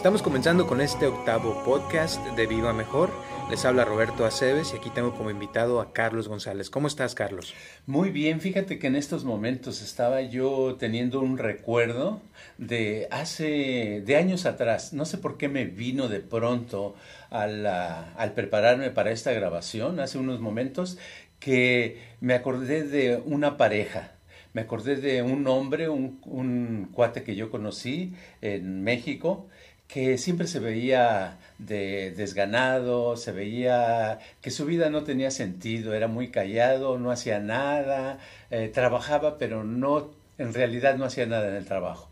Estamos 0.00 0.22
comenzando 0.22 0.66
con 0.66 0.80
este 0.80 1.06
octavo 1.06 1.62
podcast 1.62 2.24
de 2.24 2.46
Viva 2.46 2.72
Mejor. 2.72 3.10
Les 3.50 3.64
habla 3.64 3.84
Roberto 3.84 4.24
Aceves 4.24 4.72
y 4.72 4.76
aquí 4.76 4.90
tengo 4.90 5.12
como 5.16 5.28
invitado 5.28 5.80
a 5.80 5.92
Carlos 5.92 6.28
González. 6.28 6.70
¿Cómo 6.70 6.86
estás, 6.86 7.16
Carlos? 7.16 7.52
Muy 7.84 8.10
bien, 8.10 8.40
fíjate 8.40 8.78
que 8.78 8.86
en 8.86 8.94
estos 8.94 9.24
momentos 9.24 9.82
estaba 9.82 10.20
yo 10.20 10.76
teniendo 10.78 11.18
un 11.20 11.36
recuerdo 11.36 12.22
de 12.58 13.08
hace, 13.10 14.04
de 14.06 14.16
años 14.16 14.46
atrás. 14.46 14.92
No 14.92 15.04
sé 15.04 15.18
por 15.18 15.36
qué 15.36 15.48
me 15.48 15.64
vino 15.64 16.06
de 16.06 16.20
pronto 16.20 16.94
al, 17.28 17.66
al 17.66 18.32
prepararme 18.34 18.90
para 18.90 19.10
esta 19.10 19.32
grabación, 19.32 19.98
hace 19.98 20.18
unos 20.18 20.38
momentos, 20.38 20.96
que 21.40 22.00
me 22.20 22.34
acordé 22.34 22.84
de 22.84 23.16
una 23.16 23.56
pareja 23.56 24.12
me 24.52 24.62
acordé 24.62 24.96
de 24.96 25.22
un 25.22 25.46
hombre, 25.46 25.88
un, 25.88 26.20
un, 26.24 26.88
cuate 26.92 27.22
que 27.22 27.36
yo 27.36 27.50
conocí 27.50 28.14
en 28.40 28.82
México, 28.82 29.48
que 29.92 30.18
siempre 30.18 30.46
se 30.46 30.60
veía 30.60 31.38
de 31.58 32.12
desganado, 32.12 33.16
se 33.16 33.32
veía 33.32 34.20
que 34.40 34.50
su 34.50 34.64
vida 34.64 34.88
no 34.88 35.02
tenía 35.02 35.32
sentido, 35.32 35.94
era 35.94 36.06
muy 36.06 36.30
callado, 36.30 36.98
no 36.98 37.10
hacía 37.10 37.40
nada, 37.40 38.18
eh, 38.50 38.70
trabajaba, 38.72 39.36
pero 39.36 39.64
no, 39.64 40.10
en 40.38 40.54
realidad 40.54 40.96
no 40.96 41.04
hacía 41.04 41.26
nada 41.26 41.48
en 41.48 41.54
el 41.54 41.64
trabajo. 41.64 42.08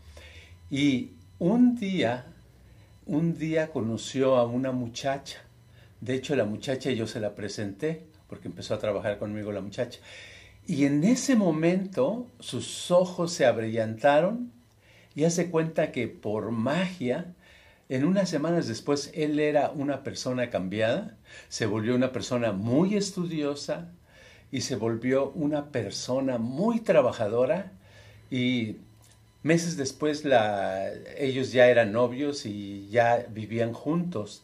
Y 0.69 1.11
un 1.39 1.77
día, 1.77 2.25
un 3.05 3.37
día 3.37 3.69
conoció 3.69 4.35
a 4.35 4.45
una 4.45 4.73
muchacha. 4.73 5.41
De 6.01 6.15
hecho, 6.15 6.35
la 6.35 6.45
muchacha 6.45 6.91
yo 6.91 7.07
se 7.07 7.21
la 7.21 7.33
presenté, 7.33 8.03
porque 8.27 8.49
empezó 8.49 8.73
a 8.73 8.79
trabajar 8.79 9.17
conmigo 9.19 9.53
la 9.53 9.61
muchacha. 9.61 9.99
Y 10.67 10.85
en 10.85 11.03
ese 11.05 11.35
momento 11.35 12.27
sus 12.39 12.91
ojos 12.91 13.31
se 13.31 13.45
abrillantaron 13.45 14.51
y 15.15 15.23
hace 15.23 15.49
cuenta 15.49 15.91
que 15.91 16.07
por 16.07 16.51
magia 16.51 17.33
en 17.89 18.05
unas 18.05 18.29
semanas 18.29 18.67
después, 18.67 19.11
él 19.15 19.39
era 19.39 19.71
una 19.71 20.03
persona 20.03 20.51
cambiada, 20.51 21.17
se 21.49 21.65
volvió 21.65 21.95
una 21.95 22.11
persona 22.11 22.51
muy 22.51 22.95
estudiosa 22.95 23.89
y 24.51 24.61
se 24.61 24.75
volvió 24.75 25.31
una 25.31 25.71
persona 25.71 26.37
muy 26.37 26.81
trabajadora 26.81 27.71
y 28.29 28.77
meses 29.41 29.75
después 29.75 30.23
ellos 31.17 31.51
ya 31.51 31.67
eran 31.67 31.91
novios 31.91 32.45
y 32.45 32.87
ya 32.89 33.25
vivían 33.31 33.73
juntos. 33.73 34.43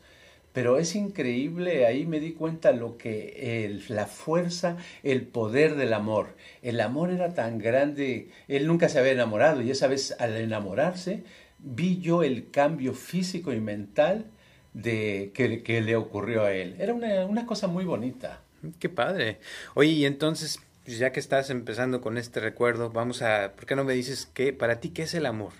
Pero 0.51 0.79
es 0.79 0.95
increíble, 0.95 1.85
ahí 1.85 2.05
me 2.05 2.21
di 2.21 2.31
cuenta 2.31 2.71
lo 2.71 2.97
que 2.97 3.65
el, 3.65 3.83
la 3.89 4.05
fuerza, 4.07 4.77
el 5.03 5.23
poder 5.23 5.75
del 5.75 5.91
amor. 5.93 6.29
El 6.61 6.79
amor 6.79 7.11
era 7.11 7.33
tan 7.33 7.59
grande, 7.59 8.29
él 8.47 8.65
nunca 8.65 8.87
se 8.87 8.97
había 8.97 9.11
enamorado 9.11 9.61
y 9.61 9.69
esa 9.69 9.87
vez 9.87 10.15
al 10.17 10.37
enamorarse 10.37 11.23
vi 11.65 11.99
yo 11.99 12.23
el 12.23 12.51
cambio 12.51 12.93
físico 12.93 13.51
y 13.51 13.59
mental 13.59 14.25
de 14.73 15.31
que, 15.33 15.81
le 15.81 15.95
ocurrió 15.95 16.43
a 16.43 16.51
él. 16.51 16.75
Era 16.79 16.93
una, 16.93 17.45
cosa 17.45 17.67
muy 17.67 17.85
bonita. 17.85 18.41
Qué 18.79 18.89
padre. 18.89 19.39
Oye, 19.73 19.91
y 19.91 20.05
entonces, 20.05 20.59
pues, 20.83 20.97
ya 20.97 21.11
que 21.11 21.19
estás 21.19 21.49
empezando 21.49 22.01
con 22.01 22.17
este 22.17 22.39
recuerdo, 22.39 22.91
vamos 22.91 23.21
a, 23.21 23.53
¿por 23.55 23.65
qué 23.65 23.75
no 23.75 23.83
me 23.83 23.93
dices 23.93 24.29
qué, 24.33 24.53
para 24.53 24.79
ti, 24.79 24.89
qué 24.89 25.03
es 25.03 25.13
el 25.13 25.25
amor? 25.25 25.53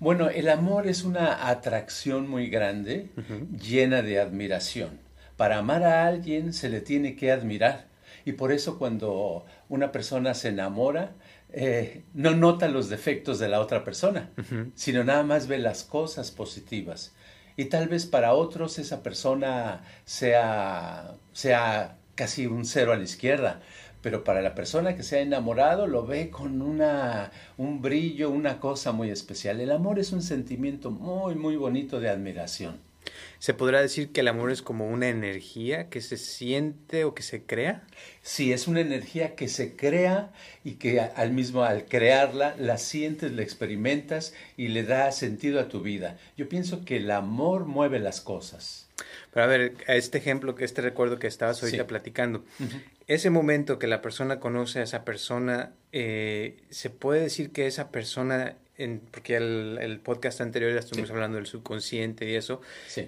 Bueno, 0.00 0.28
el 0.28 0.48
amor 0.48 0.86
es 0.86 1.04
una 1.04 1.48
atracción 1.48 2.28
muy 2.28 2.48
grande, 2.48 3.10
llena 3.60 4.02
de 4.02 4.20
admiración. 4.20 4.98
Para 5.36 5.58
amar 5.58 5.84
a 5.84 6.06
alguien 6.06 6.52
se 6.52 6.68
le 6.68 6.80
tiene 6.80 7.14
que 7.14 7.30
admirar. 7.30 7.86
Y 8.24 8.32
por 8.32 8.52
eso 8.52 8.78
cuando 8.78 9.46
una 9.68 9.92
persona 9.92 10.34
se 10.34 10.48
enamora, 10.48 11.12
eh, 11.50 12.02
no 12.14 12.34
nota 12.34 12.68
los 12.68 12.88
defectos 12.88 13.38
de 13.38 13.48
la 13.48 13.60
otra 13.60 13.84
persona, 13.84 14.30
sino 14.74 15.04
nada 15.04 15.22
más 15.22 15.46
ve 15.46 15.58
las 15.58 15.84
cosas 15.84 16.30
positivas. 16.30 17.14
Y 17.56 17.66
tal 17.66 17.88
vez 17.88 18.06
para 18.06 18.34
otros 18.34 18.78
esa 18.78 19.02
persona 19.02 19.82
sea, 20.04 21.14
sea 21.32 21.96
casi 22.14 22.46
un 22.46 22.64
cero 22.64 22.92
a 22.92 22.96
la 22.96 23.02
izquierda, 23.02 23.60
pero 24.02 24.22
para 24.24 24.42
la 24.42 24.54
persona 24.54 24.94
que 24.94 25.02
se 25.02 25.18
ha 25.18 25.20
enamorado 25.20 25.86
lo 25.86 26.06
ve 26.06 26.30
con 26.30 26.62
una, 26.62 27.32
un 27.56 27.82
brillo, 27.82 28.30
una 28.30 28.60
cosa 28.60 28.92
muy 28.92 29.10
especial. 29.10 29.60
El 29.60 29.72
amor 29.72 29.98
es 29.98 30.12
un 30.12 30.22
sentimiento 30.22 30.90
muy, 30.90 31.34
muy 31.34 31.56
bonito 31.56 31.98
de 31.98 32.08
admiración. 32.08 32.87
¿Se 33.38 33.54
podrá 33.54 33.80
decir 33.80 34.10
que 34.10 34.20
el 34.20 34.28
amor 34.28 34.50
es 34.50 34.62
como 34.62 34.88
una 34.88 35.08
energía 35.08 35.88
que 35.88 36.00
se 36.00 36.16
siente 36.16 37.04
o 37.04 37.14
que 37.14 37.22
se 37.22 37.44
crea? 37.44 37.84
Sí, 38.22 38.52
es 38.52 38.66
una 38.66 38.80
energía 38.80 39.36
que 39.36 39.46
se 39.46 39.76
crea 39.76 40.32
y 40.64 40.72
que 40.72 41.00
al 41.00 41.32
mismo 41.32 41.62
al 41.62 41.84
crearla 41.84 42.56
la 42.58 42.78
sientes, 42.78 43.32
la 43.32 43.42
experimentas 43.42 44.34
y 44.56 44.68
le 44.68 44.82
da 44.82 45.12
sentido 45.12 45.60
a 45.60 45.68
tu 45.68 45.82
vida. 45.82 46.18
Yo 46.36 46.48
pienso 46.48 46.84
que 46.84 46.96
el 46.96 47.10
amor 47.12 47.66
mueve 47.66 48.00
las 48.00 48.20
cosas. 48.20 48.88
Pero 49.32 49.44
a 49.44 49.46
ver, 49.46 49.74
a 49.86 49.94
este 49.94 50.18
ejemplo, 50.18 50.56
que 50.56 50.64
este 50.64 50.82
recuerdo 50.82 51.20
que 51.20 51.28
estabas 51.28 51.62
ahorita 51.62 51.86
platicando, 51.86 52.44
ese 53.06 53.30
momento 53.30 53.78
que 53.78 53.86
la 53.86 54.02
persona 54.02 54.40
conoce 54.40 54.80
a 54.80 54.82
esa 54.82 55.04
persona, 55.04 55.72
eh, 55.92 56.56
¿se 56.70 56.90
puede 56.90 57.20
decir 57.20 57.52
que 57.52 57.68
esa 57.68 57.90
persona 57.90 58.56
porque 59.10 59.36
el, 59.36 59.78
el, 59.80 60.00
podcast 60.00 60.40
anterior 60.40 60.72
ya 60.72 60.78
estuvimos 60.78 61.10
hablando 61.10 61.36
del 61.36 61.46
subconsciente 61.46 62.30
y 62.30 62.36
eso, 62.36 62.60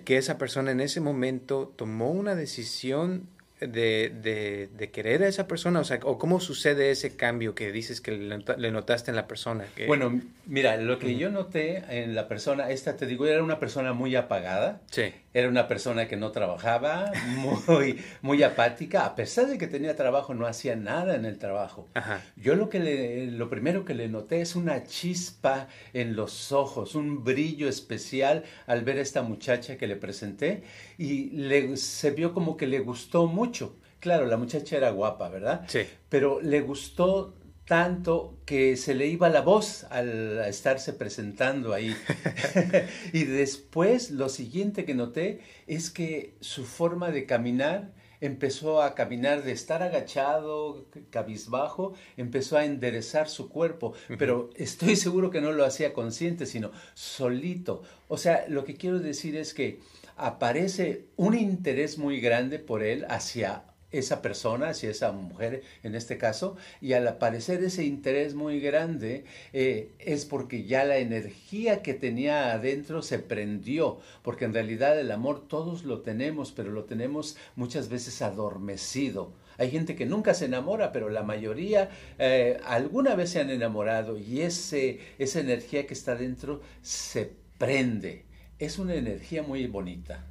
que 0.05 0.17
esa 0.17 0.37
persona 0.37 0.73
en 0.73 0.81
ese 0.81 1.01
momento 1.01 1.73
tomó 1.77 2.11
una 2.11 2.35
decisión 2.35 3.29
de, 3.61 4.13
de, 4.23 4.69
de, 4.77 4.91
querer 4.91 5.23
a 5.23 5.29
esa 5.29 5.47
persona? 5.47 5.81
O 5.81 5.85
sea, 5.85 6.01
¿o 6.05 6.19
cómo 6.19 6.41
sucede 6.41 6.91
ese 6.91 7.17
cambio 7.17 7.55
que 7.55 7.73
dices 7.73 8.01
que 8.01 8.13
le, 8.13 8.71
notaste 8.71 9.11
en 9.11 9.17
la 9.17 9.27
persona? 9.27 9.65
Bueno, 9.87 10.21
mira, 10.47 10.77
lo 10.77 10.99
que 10.99 11.17
yo 11.17 11.31
noté 11.31 11.85
en 11.89 12.15
la 12.15 12.29
persona, 12.29 12.71
esta 12.71 12.97
te 12.97 13.07
digo, 13.07 13.27
era 13.27 13.43
una 13.43 13.59
persona 13.59 13.93
muy 13.93 14.17
apagada. 14.17 14.81
Sí. 14.91 15.13
Era 15.33 15.49
una 15.49 15.69
persona 15.69 16.09
que 16.09 16.17
no 16.17 16.33
trabajaba, 16.33 17.13
muy, 17.37 18.03
muy 18.21 18.43
apática. 18.43 19.07
A 19.07 19.15
pesar 19.15 19.47
de 19.47 19.59
que 19.59 19.67
tenía 19.67 19.95
trabajo, 19.95 20.35
no 20.35 20.47
hacía 20.47 20.77
nada 20.77 21.15
en 21.15 21.25
el 21.25 21.39
trabajo. 21.39 21.89
Ajá. 21.95 22.23
Yo 22.37 22.57
lo, 22.57 22.69
que 22.69 22.81
le, 22.81 23.31
lo 23.31 23.49
primero 23.49 23.85
que 23.85 23.95
le 23.95 24.09
noté 24.09 24.41
es 24.41 24.57
una 24.57 24.85
chispa 24.85 25.69
en 25.93 26.17
los 26.17 26.53
ojos, 26.53 26.95
un 26.95 27.23
brillo 27.23 27.69
especial 27.69 28.45
al 28.67 28.83
ver 28.83 28.99
a 28.99 29.03
esta 29.03 29.23
muchacha 29.23 29.77
que 29.77 29.87
le 29.87 29.97
presenté 29.97 30.65
y 30.99 31.31
le, 31.31 31.77
se 31.77 32.11
vio 32.11 32.33
como 32.35 32.57
que 32.57 32.67
le 32.67 32.81
gustó 32.81 33.27
mucho 33.27 33.77
Claro, 34.01 34.25
la 34.27 34.39
muchacha 34.39 34.79
era 34.79 34.91
guapa, 34.91 35.29
¿verdad? 35.29 35.65
Sí. 35.69 35.81
Pero 36.09 36.41
le 36.41 36.63
gustó 36.63 37.35
tanto 37.71 38.37
que 38.47 38.77
se 38.77 38.97
le 38.97 39.07
iba 39.07 39.29
la 39.29 39.43
voz 39.43 39.87
al 39.91 40.41
estarse 40.41 40.93
presentando 40.93 41.73
ahí. 41.73 41.95
y 43.13 43.23
después 43.23 44.11
lo 44.11 44.29
siguiente 44.29 44.85
que 44.85 44.97
noté 44.97 45.39
es 45.69 45.89
que 45.91 46.35
su 46.41 46.65
forma 46.65 47.13
de 47.13 47.27
caminar 47.27 47.93
empezó 48.21 48.83
a 48.83 48.97
caminar 48.97 49.45
de 49.45 49.53
estar 49.53 49.84
agachado, 49.84 50.87
cabizbajo, 51.11 51.95
empezó 52.17 52.59
a 52.59 52.65
enderezar 52.65 53.28
su 53.28 53.49
cuerpo, 53.49 53.95
pero 54.19 54.51
estoy 54.57 54.97
seguro 54.97 55.31
que 55.31 55.41
no 55.41 55.53
lo 55.53 55.65
hacía 55.65 55.93
consciente, 55.93 56.47
sino 56.47 56.73
solito. 56.95 57.84
O 58.09 58.19
sea, 58.19 58.47
lo 58.49 58.65
que 58.65 58.75
quiero 58.75 58.99
decir 58.99 59.37
es 59.37 59.55
que 59.55 59.78
aparece 60.16 61.05
un 61.15 61.39
interés 61.39 61.99
muy 61.99 62.21
grande 62.21 62.59
por 62.59 62.83
él 62.83 63.07
hacia 63.09 63.63
esa 63.92 64.22
persona, 64.22 64.71
hacia 64.71 64.91
esa 64.91 65.13
mujer 65.13 65.63
en 65.83 65.95
este 65.95 66.19
caso, 66.19 66.57
y 66.81 66.92
al 66.92 67.07
aparecer 67.09 67.63
ese 67.63 67.84
interés 67.84 68.34
muy 68.34 68.60
grande 68.60 69.25
eh, 69.53 69.91
es 69.98 70.25
porque 70.25 70.65
ya 70.65 70.84
la 70.84 70.98
energía 70.98 71.83
que 71.83 71.95
tenía 71.95 72.53
adentro 72.53 73.03
se 73.03 73.19
prendió, 73.19 73.98
porque 74.22 74.45
en 74.45 74.54
realidad 74.54 74.98
el 74.98 75.10
amor 75.10 75.47
todos 75.48 75.84
lo 75.84 76.01
tenemos, 76.01 76.53
pero 76.53 76.71
lo 76.71 76.84
tenemos 76.84 77.37
muchas 77.57 77.89
veces 77.89 78.22
adormecido. 78.22 79.33
Hay 79.59 79.71
gente 79.71 79.95
que 79.95 80.07
nunca 80.07 80.33
se 80.33 80.47
enamora, 80.47 80.91
pero 80.91 81.10
la 81.10 81.22
mayoría 81.22 81.91
eh, 82.19 82.59
alguna 82.65 83.15
vez 83.15 83.31
se 83.31 83.41
han 83.41 83.51
enamorado 83.51 84.19
y 84.19 84.41
ese, 84.41 85.01
esa 85.19 85.41
energía 85.41 85.87
que 85.87 85.92
está 85.92 86.15
dentro 86.15 86.63
se 86.81 87.33
prende 87.59 88.25
es 88.59 88.78
una 88.78 88.95
energía 88.95 89.42
muy 89.42 89.66
bonita. 89.66 90.25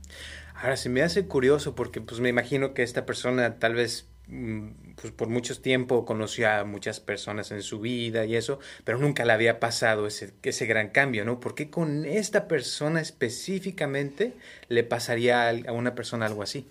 Ahora, 0.61 0.75
se 0.75 0.89
me 0.89 1.01
hace 1.03 1.25
curioso 1.25 1.73
porque 1.73 2.01
pues 2.01 2.19
me 2.19 2.27
imagino 2.27 2.73
que 2.73 2.83
esta 2.83 3.05
persona 3.05 3.59
tal 3.59 3.75
vez 3.75 4.09
mm, 4.27 4.93
pues 5.01 5.13
por 5.13 5.29
mucho 5.29 5.59
tiempo 5.61 6.03
conoció 6.05 6.49
a 6.49 6.65
muchas 6.65 6.99
personas 6.99 7.51
en 7.51 7.61
su 7.61 7.79
vida 7.79 8.25
y 8.25 8.35
eso, 8.35 8.59
pero 8.83 8.97
nunca 8.97 9.23
le 9.23 9.31
había 9.31 9.61
pasado 9.61 10.05
ese, 10.05 10.33
ese 10.43 10.65
gran 10.65 10.89
cambio, 10.89 11.23
¿no? 11.23 11.39
¿Por 11.39 11.55
qué 11.55 11.69
con 11.69 12.03
esta 12.05 12.49
persona 12.49 12.99
específicamente 12.99 14.35
le 14.67 14.83
pasaría 14.83 15.47
a 15.49 15.71
una 15.71 15.95
persona 15.95 16.25
algo 16.25 16.43
así? 16.43 16.67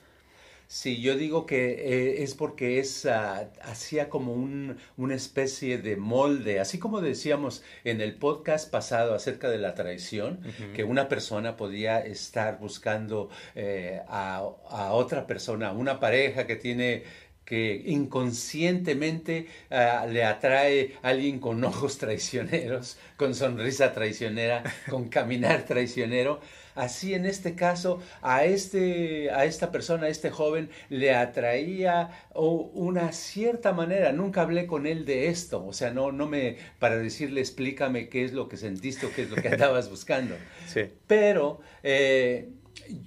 Sí, 0.70 1.00
yo 1.00 1.17
digo 1.17 1.47
que 1.47 1.70
eh, 1.70 2.23
es 2.23 2.35
porque 2.35 2.79
es 2.79 3.06
ah, 3.06 3.50
hacía 3.62 4.11
como 4.11 4.35
un, 4.35 4.76
una 4.99 5.15
especie 5.15 5.79
de 5.79 5.97
molde, 5.97 6.61
así 6.61 6.79
como 6.79 7.00
decíamos 7.00 7.62
en 7.85 8.03
el 8.03 8.17
podcast 8.17 8.70
pasado 8.70 9.15
acerca 9.15 9.49
de 9.49 9.56
la 9.56 9.75
traición, 9.75 10.41
que 10.75 10.85
una 10.85 11.09
persona 11.09 11.56
podía 11.56 12.00
estar 12.00 12.59
buscando 12.59 13.31
eh, 13.55 14.03
a, 14.09 14.43
a, 14.69 14.93
otra 14.93 15.26
persona, 15.26 15.73
una 15.73 16.00
pareja 16.00 16.47
que 16.47 16.56
tiene 16.56 17.05
que 17.49 17.82
inconscientemente 17.87 19.47
ah, 19.71 20.06
le 20.06 20.23
atrae 20.23 20.97
a 21.00 21.09
alguien 21.09 21.38
con 21.38 21.64
ojos 21.64 21.97
traicioneros, 21.97 22.99
con 23.17 23.35
sonrisa 23.35 23.94
traicionera, 23.94 24.62
con 24.91 25.09
caminar 25.09 25.64
traicionero. 25.64 26.41
Así 26.78 27.12
en 27.12 27.26
este 27.26 27.56
caso 27.56 28.00
a 28.22 28.44
este 28.44 29.32
a 29.32 29.44
esta 29.44 29.72
persona, 29.72 30.06
a 30.06 30.08
este 30.08 30.30
joven 30.30 30.70
le 30.88 31.12
atraía 31.12 32.10
una 32.34 33.10
cierta 33.10 33.72
manera. 33.72 34.12
Nunca 34.12 34.42
hablé 34.42 34.69
con 34.69 34.86
él 34.86 35.04
de 35.04 35.26
esto, 35.26 35.66
o 35.66 35.72
sea, 35.72 35.90
no 35.90 36.12
no 36.12 36.28
me 36.28 36.56
para 36.78 36.96
decirle 36.96 37.40
explícame 37.40 38.08
qué 38.08 38.25
es 38.25 38.32
lo 38.32 38.48
que 38.48 38.56
sentiste 38.56 39.06
o 39.06 39.12
qué 39.12 39.22
es 39.22 39.30
lo 39.30 39.36
que 39.42 39.48
andabas 39.54 39.90
buscando. 39.90 40.36
Sí. 40.69 40.82
Pero 41.08 41.58
eh, 41.82 42.50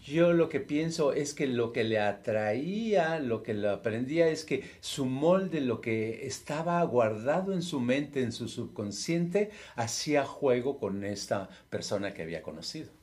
yo 0.03 0.33
lo 0.33 0.49
que 0.49 0.59
pienso 0.59 1.13
es 1.13 1.33
que 1.33 1.47
lo 1.47 1.71
que 1.71 1.85
le 1.85 1.97
atraía, 1.97 3.19
lo 3.19 3.41
que 3.41 3.53
le 3.53 3.69
aprendía 3.69 4.27
es 4.27 4.43
que 4.43 4.65
su 4.81 5.05
molde, 5.05 5.61
lo 5.61 5.79
que 5.79 6.27
estaba 6.27 6.83
guardado 6.83 7.53
en 7.53 7.61
su 7.61 7.79
mente, 7.79 8.21
en 8.21 8.33
su 8.33 8.49
subconsciente, 8.49 9.49
hacía 9.77 10.25
juego 10.25 10.77
con 10.77 11.05
esta 11.05 11.47
persona 11.69 12.13
que 12.13 12.23
había 12.23 12.41
conocido. 12.41 13.00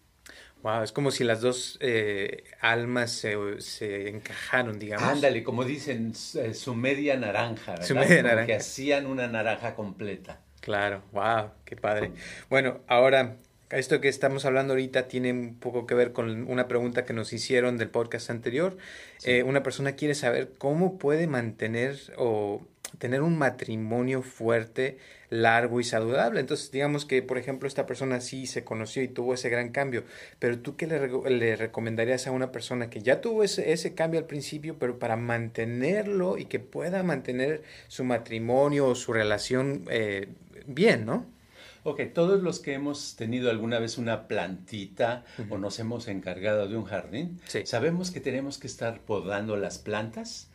Wow, 0.68 0.82
es 0.82 0.92
como 0.92 1.10
si 1.10 1.24
las 1.24 1.40
dos 1.40 1.78
eh, 1.80 2.44
almas 2.60 3.10
se, 3.12 4.08
encajaron, 4.08 4.78
digamos. 4.78 5.08
Ándale, 5.08 5.42
como 5.42 5.64
dicen, 5.64 6.12
eh, 6.34 6.52
su 6.52 6.74
media 6.74 7.16
naranja, 7.16 7.72
¿verdad? 7.72 7.86
Su 7.86 7.94
media 7.94 8.22
naranja. 8.22 8.46
Que 8.46 8.54
hacían 8.54 9.06
una 9.06 9.28
naranja 9.28 9.74
completa. 9.74 10.40
Claro, 10.60 11.02
wow, 11.12 11.52
qué 11.64 11.76
padre. 11.76 12.12
Bueno, 12.50 12.80
ahora 12.86 13.36
esto 13.70 14.02
que 14.02 14.08
estamos 14.08 14.44
hablando 14.44 14.74
ahorita 14.74 15.08
tiene 15.08 15.32
un 15.32 15.54
poco 15.58 15.86
que 15.86 15.94
ver 15.94 16.12
con 16.12 16.50
una 16.50 16.68
pregunta 16.68 17.06
que 17.06 17.14
nos 17.14 17.32
hicieron 17.32 17.78
del 17.78 17.88
podcast 17.88 18.28
anterior. 18.28 18.76
Eh, 19.24 19.44
una 19.44 19.62
persona 19.62 19.92
quiere 19.92 20.14
saber 20.14 20.52
cómo 20.58 20.98
puede 20.98 21.26
mantener 21.28 21.96
o 22.18 22.60
tener 22.98 23.22
un 23.22 23.36
matrimonio 23.36 24.22
fuerte, 24.22 24.98
largo 25.30 25.80
y 25.80 25.84
saludable. 25.84 26.40
Entonces, 26.40 26.70
digamos 26.70 27.04
que, 27.04 27.22
por 27.22 27.38
ejemplo, 27.38 27.68
esta 27.68 27.86
persona 27.86 28.20
sí 28.20 28.46
se 28.46 28.64
conoció 28.64 29.02
y 29.02 29.08
tuvo 29.08 29.34
ese 29.34 29.50
gran 29.50 29.70
cambio, 29.70 30.04
pero 30.38 30.58
tú 30.58 30.76
qué 30.76 30.86
le, 30.86 31.56
recomendarías 31.56 32.26
a 32.26 32.30
una 32.30 32.50
persona 32.50 32.90
que 32.90 33.02
ya 33.02 33.20
tuvo 33.20 33.44
ese, 33.44 33.72
ese, 33.72 33.94
cambio 33.94 34.20
al 34.20 34.26
principio, 34.26 34.78
pero 34.78 34.98
para 34.98 35.16
mantenerlo 35.16 36.38
y 36.38 36.46
que 36.46 36.60
pueda 36.60 37.02
mantener 37.02 37.62
su 37.88 38.04
matrimonio 38.04 38.86
o 38.88 38.94
su 38.94 39.12
relación 39.12 39.84
eh, 39.90 40.28
bien, 40.66 41.04
¿no? 41.04 41.37
Ok, 41.84 42.00
todos 42.12 42.42
los 42.42 42.58
que 42.58 42.74
hemos 42.74 43.16
tenido 43.16 43.50
alguna 43.50 43.78
vez 43.78 43.98
una 43.98 44.28
plantita 44.28 45.24
o 45.50 45.58
nos 45.58 45.78
hemos 45.78 46.08
encargado 46.08 46.68
de 46.68 46.76
un 46.76 46.84
jardín, 46.84 47.40
sabemos 47.64 48.10
que 48.10 48.20
tenemos 48.20 48.58
que 48.58 48.66
estar 48.66 49.00
podando 49.00 49.56
las 49.56 49.78
plantas 49.78 50.50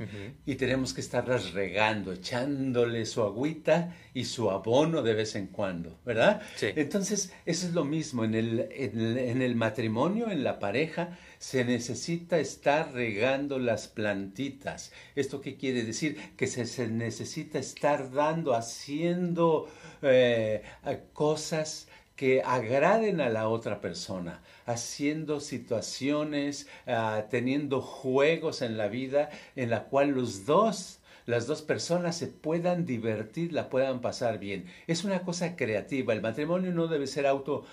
y 0.46 0.56
tenemos 0.56 0.94
que 0.94 1.02
estarlas 1.02 1.54
regando, 1.54 2.14
echándole 2.14 3.06
su 3.06 3.24
agüita 3.24 3.96
y 4.14 4.25
su 4.25 4.52
abono 4.52 5.02
de 5.02 5.14
vez 5.14 5.36
en 5.36 5.48
cuando, 5.48 5.98
¿verdad? 6.06 6.42
Entonces, 6.75 7.31
eso 7.46 7.68
es 7.68 7.74
lo 7.74 7.84
mismo 7.86 8.24
en 8.25 8.36
el, 8.36 8.68
en 8.72 9.42
el 9.42 9.56
matrimonio, 9.56 10.30
en 10.30 10.44
la 10.44 10.60
pareja 10.60 11.18
se 11.44 11.66
necesita 11.66 12.40
estar 12.40 12.94
regando 12.94 13.60
las 13.60 13.90
plantitas. 13.90 14.94
¿Esto 15.13 15.42
qué 15.42 15.57
quiere 15.57 15.84
decir? 15.84 16.16
Que 16.38 16.48
se, 16.48 16.88
necesita 16.88 17.60
estar 17.60 18.13
dando, 18.13 18.54
haciendo 18.54 19.68
eh, 20.01 20.63
cosas 21.12 21.90
que 22.16 22.42
agraden 22.44 23.19
a 23.19 23.28
la 23.28 23.50
otra 23.50 23.81
persona, 23.81 24.42
haciendo 24.66 25.42
situaciones, 25.42 26.69
ah, 26.88 27.25
teniendo 27.30 27.81
juegos 27.81 28.62
en 28.62 28.78
la 28.78 28.88
vida 28.88 29.30
en 29.57 29.69
la 29.69 29.84
cual 29.84 30.12
los 30.12 30.46
dos 30.46 31.00
las 31.25 31.48
dos 31.48 31.62
personas 31.62 32.18
se 32.18 32.28
puedan 32.28 32.86
divertir, 32.86 33.54
la 33.54 33.70
puedan 33.70 34.02
pasar 34.02 34.40
bien. 34.40 34.66
Es 34.88 35.04
una 35.04 35.22
cosa 35.24 35.56
creativa. 35.56 36.14
El 36.14 36.22
matrimonio 36.22 36.72
no 36.72 36.88
debe 36.88 37.08
ser 37.08 37.25
algo 37.28 37.66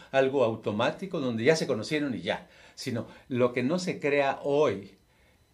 automático 0.44 1.20
donde 1.20 1.44
ya 1.44 1.56
se 1.56 1.66
conocieron 1.66 2.14
y 2.14 2.22
ya 2.22 2.48
sino 2.80 3.06
lo 3.28 3.52
que 3.52 3.62
no 3.62 3.78
se 3.78 4.00
crea 4.00 4.40
hoy 4.42 4.96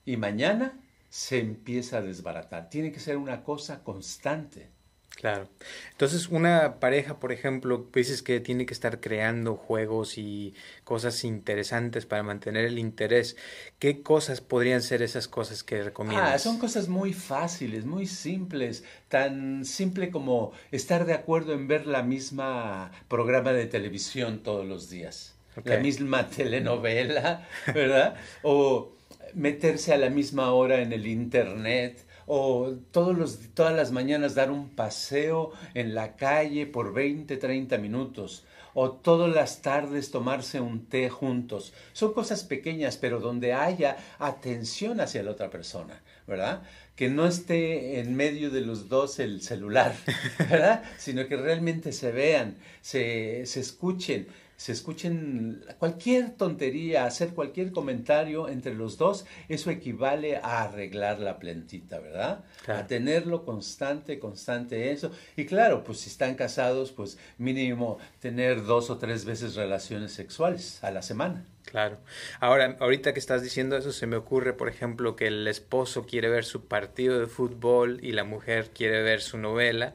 y 0.04 0.16
mañana 0.16 0.80
se 1.08 1.40
empieza 1.40 1.98
a 1.98 2.02
desbaratar. 2.02 2.70
Tiene 2.70 2.92
que 2.92 3.00
ser 3.00 3.16
una 3.16 3.42
cosa 3.42 3.82
constante. 3.82 4.70
Claro. 5.16 5.48
Entonces, 5.92 6.28
una 6.28 6.78
pareja, 6.78 7.18
por 7.18 7.32
ejemplo, 7.32 7.88
dices 7.92 8.22
que 8.22 8.38
tiene 8.38 8.66
que 8.66 8.74
estar 8.74 9.00
creando 9.00 9.56
juegos 9.56 10.18
y 10.18 10.54
cosas 10.84 11.24
interesantes 11.24 12.04
para 12.04 12.22
mantener 12.22 12.66
el 12.66 12.78
interés. 12.78 13.36
¿Qué 13.78 14.02
cosas 14.02 14.42
podrían 14.42 14.82
ser 14.82 15.00
esas 15.00 15.26
cosas 15.26 15.64
que 15.64 15.82
recomiendas? 15.82 16.34
Ah, 16.34 16.38
son 16.38 16.58
cosas 16.58 16.88
muy 16.88 17.14
fáciles, 17.14 17.86
muy 17.86 18.06
simples. 18.06 18.84
Tan 19.08 19.64
simple 19.64 20.10
como 20.10 20.52
estar 20.70 21.06
de 21.06 21.14
acuerdo 21.14 21.54
en 21.54 21.66
ver 21.66 21.86
la 21.86 22.02
misma 22.02 22.92
programa 23.08 23.52
de 23.54 23.66
televisión 23.66 24.42
todos 24.42 24.66
los 24.66 24.90
días 24.90 25.36
la 25.64 25.78
misma 25.78 26.28
telenovela, 26.36 27.46
¿verdad? 27.74 28.16
o 28.42 28.92
meterse 29.34 29.92
a 29.92 29.98
la 29.98 30.10
misma 30.10 30.52
hora 30.52 30.80
en 30.80 30.92
el 30.92 31.06
internet, 31.06 32.05
o 32.26 32.74
todos 32.90 33.16
los, 33.16 33.38
todas 33.54 33.74
las 33.74 33.92
mañanas 33.92 34.34
dar 34.34 34.50
un 34.50 34.68
paseo 34.68 35.52
en 35.74 35.94
la 35.94 36.16
calle 36.16 36.66
por 36.66 36.92
20, 36.92 37.36
30 37.36 37.78
minutos, 37.78 38.44
o 38.74 38.90
todas 38.90 39.34
las 39.34 39.62
tardes 39.62 40.10
tomarse 40.10 40.60
un 40.60 40.84
té 40.86 41.08
juntos. 41.08 41.72
Son 41.94 42.12
cosas 42.12 42.44
pequeñas, 42.44 42.98
pero 42.98 43.20
donde 43.20 43.54
haya 43.54 43.96
atención 44.18 45.00
hacia 45.00 45.22
la 45.22 45.30
otra 45.30 45.48
persona, 45.48 46.02
¿verdad? 46.26 46.62
Que 46.94 47.08
no 47.08 47.26
esté 47.26 48.00
en 48.00 48.14
medio 48.14 48.50
de 48.50 48.60
los 48.60 48.90
dos 48.90 49.18
el 49.18 49.40
celular, 49.40 49.94
¿verdad? 50.50 50.82
Sino 50.98 51.26
que 51.26 51.36
realmente 51.36 51.92
se 51.92 52.12
vean, 52.12 52.56
se, 52.82 53.46
se 53.46 53.60
escuchen 53.60 54.26
se 54.56 54.72
escuchen 54.72 55.64
cualquier 55.78 56.30
tontería, 56.30 57.04
hacer 57.04 57.30
cualquier 57.34 57.72
comentario 57.72 58.48
entre 58.48 58.74
los 58.74 58.96
dos, 58.96 59.26
eso 59.48 59.70
equivale 59.70 60.36
a 60.36 60.62
arreglar 60.62 61.18
la 61.18 61.38
plantita, 61.38 61.98
¿verdad? 61.98 62.44
A 62.66 62.86
tenerlo 62.86 63.44
constante, 63.44 64.18
constante 64.18 64.90
eso. 64.90 65.10
Y 65.36 65.44
claro, 65.44 65.84
pues 65.84 66.00
si 66.00 66.10
están 66.10 66.34
casados, 66.34 66.92
pues 66.92 67.18
mínimo 67.38 67.98
tener 68.20 68.64
dos 68.64 68.90
o 68.90 68.98
tres 68.98 69.24
veces 69.24 69.54
relaciones 69.54 70.12
sexuales 70.12 70.82
a 70.82 70.90
la 70.90 71.02
semana. 71.02 71.44
Claro. 71.66 71.98
Ahora, 72.40 72.76
ahorita 72.80 73.12
que 73.12 73.18
estás 73.18 73.42
diciendo 73.42 73.76
eso, 73.76 73.92
se 73.92 74.06
me 74.06 74.16
ocurre, 74.16 74.52
por 74.52 74.68
ejemplo, 74.68 75.16
que 75.16 75.26
el 75.26 75.46
esposo 75.48 76.06
quiere 76.06 76.28
ver 76.28 76.44
su 76.44 76.66
partido 76.66 77.18
de 77.18 77.26
fútbol 77.26 77.98
y 78.02 78.12
la 78.12 78.24
mujer 78.24 78.70
quiere 78.72 79.02
ver 79.02 79.20
su 79.20 79.36
novela 79.36 79.94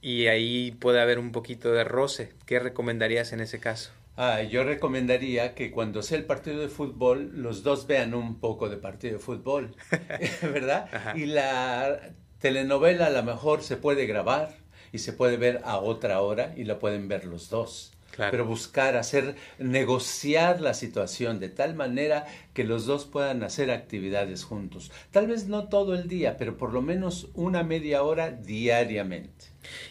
y 0.00 0.28
ahí 0.28 0.70
puede 0.70 1.00
haber 1.00 1.18
un 1.18 1.32
poquito 1.32 1.72
de 1.72 1.84
roce. 1.84 2.32
¿Qué 2.46 2.60
recomendarías 2.60 3.32
en 3.32 3.40
ese 3.40 3.58
caso? 3.58 3.90
Ah, 4.20 4.42
yo 4.42 4.64
recomendaría 4.64 5.54
que 5.54 5.70
cuando 5.70 6.02
sea 6.02 6.18
el 6.18 6.24
partido 6.24 6.58
de 6.58 6.68
fútbol, 6.68 7.30
los 7.40 7.62
dos 7.62 7.86
vean 7.86 8.14
un 8.14 8.40
poco 8.40 8.68
de 8.68 8.76
partido 8.76 9.12
de 9.12 9.18
fútbol, 9.20 9.76
¿verdad? 10.42 10.88
Y 11.14 11.26
la 11.26 12.00
telenovela 12.40 13.06
a 13.06 13.10
lo 13.10 13.22
mejor 13.22 13.62
se 13.62 13.76
puede 13.76 14.06
grabar 14.06 14.56
y 14.90 14.98
se 14.98 15.12
puede 15.12 15.36
ver 15.36 15.60
a 15.62 15.78
otra 15.78 16.20
hora 16.20 16.52
y 16.56 16.64
la 16.64 16.80
pueden 16.80 17.06
ver 17.06 17.26
los 17.26 17.48
dos. 17.48 17.92
Pero 18.18 18.44
buscar, 18.44 18.96
hacer, 18.96 19.36
negociar 19.58 20.60
la 20.60 20.74
situación 20.74 21.38
de 21.38 21.48
tal 21.48 21.74
manera 21.74 22.26
que 22.52 22.64
los 22.64 22.84
dos 22.84 23.04
puedan 23.04 23.42
hacer 23.44 23.70
actividades 23.70 24.44
juntos. 24.44 24.90
Tal 25.12 25.28
vez 25.28 25.46
no 25.46 25.68
todo 25.68 25.94
el 25.94 26.08
día, 26.08 26.36
pero 26.36 26.56
por 26.56 26.72
lo 26.72 26.82
menos 26.82 27.28
una 27.34 27.62
media 27.62 28.02
hora 28.02 28.32
diariamente. 28.32 29.46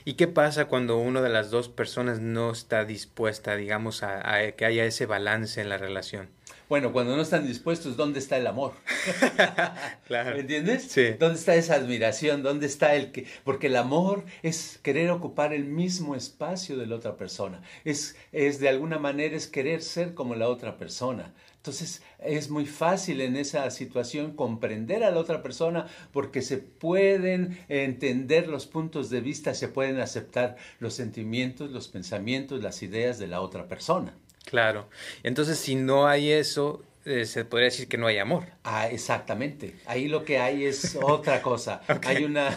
¿Y 0.05 0.13
qué 0.13 0.27
pasa 0.27 0.65
cuando 0.65 0.97
una 0.97 1.21
de 1.21 1.29
las 1.29 1.51
dos 1.51 1.69
personas 1.69 2.19
no 2.19 2.51
está 2.51 2.85
dispuesta, 2.85 3.55
digamos, 3.55 4.03
a, 4.03 4.51
que 4.53 4.65
haya 4.65 4.85
ese 4.85 5.05
balance 5.05 5.61
en 5.61 5.69
la 5.69 5.77
relación? 5.77 6.29
Bueno, 6.69 6.91
cuando 6.91 7.15
no 7.15 7.21
están 7.21 7.47
dispuestos, 7.47 7.95
¿dónde 7.95 8.19
está 8.19 8.35
el 8.35 8.45
amor? 8.45 8.73
claro. 10.07 10.35
¿Me 10.35 10.41
entiendes? 10.41 10.83
Sí. 10.83 11.11
¿Dónde 11.17 11.39
está 11.39 11.55
esa 11.55 11.75
admiración? 11.75 12.43
¿Dónde 12.43 12.65
está 12.65 12.95
el 12.95 13.13
que...? 13.13 13.25
Porque 13.45 13.67
el 13.67 13.77
amor 13.77 14.25
es 14.43 14.77
querer 14.83 15.11
ocupar 15.11 15.53
el 15.53 15.63
mismo 15.63 16.13
espacio 16.13 16.75
de 16.75 16.85
la 16.85 16.97
otra 16.97 17.15
persona. 17.15 17.61
Es, 17.85 18.17
es 18.33 18.59
de 18.59 18.67
alguna 18.67 18.99
manera, 18.99 19.37
es 19.37 19.47
querer 19.47 19.81
ser 19.81 20.13
como 20.13 20.35
la 20.35 20.49
otra 20.49 20.77
persona. 20.77 21.33
Entonces 21.55 22.01
es 22.19 22.49
muy 22.49 22.65
fácil 22.65 23.21
en 23.21 23.37
esa 23.37 23.69
situación 23.71 24.33
comprender 24.35 25.05
a 25.05 25.11
la 25.11 25.19
otra 25.19 25.41
persona 25.41 25.87
porque 26.11 26.41
se 26.41 26.57
pueden 26.57 27.59
entender 27.69 28.49
los 28.49 28.67
puntos 28.67 29.09
de 29.09 29.21
vista, 29.21 29.53
se 29.53 29.69
pueden 29.69 29.99
aceptar 30.01 30.57
los 30.79 30.93
sentimientos, 30.93 31.71
los 31.71 31.87
pensamientos, 31.87 32.61
las 32.61 32.83
ideas 32.83 33.19
de 33.19 33.27
la 33.27 33.39
otra 33.39 33.67
persona. 33.69 34.17
Claro. 34.49 34.89
Entonces 35.23 35.59
si 35.59 35.75
no 35.75 36.07
hay 36.07 36.31
eso, 36.31 36.81
eh, 37.05 37.25
se 37.25 37.45
podría 37.45 37.65
decir 37.65 37.87
que 37.87 37.97
no 37.97 38.07
hay 38.07 38.17
amor. 38.17 38.45
Ah, 38.65 38.87
exactamente. 38.89 39.75
Ahí 39.85 40.09
lo 40.09 40.25
que 40.25 40.39
hay 40.39 40.65
es 40.65 40.97
otra 41.01 41.41
cosa. 41.41 41.81
Hay 42.05 42.25
una, 42.25 42.49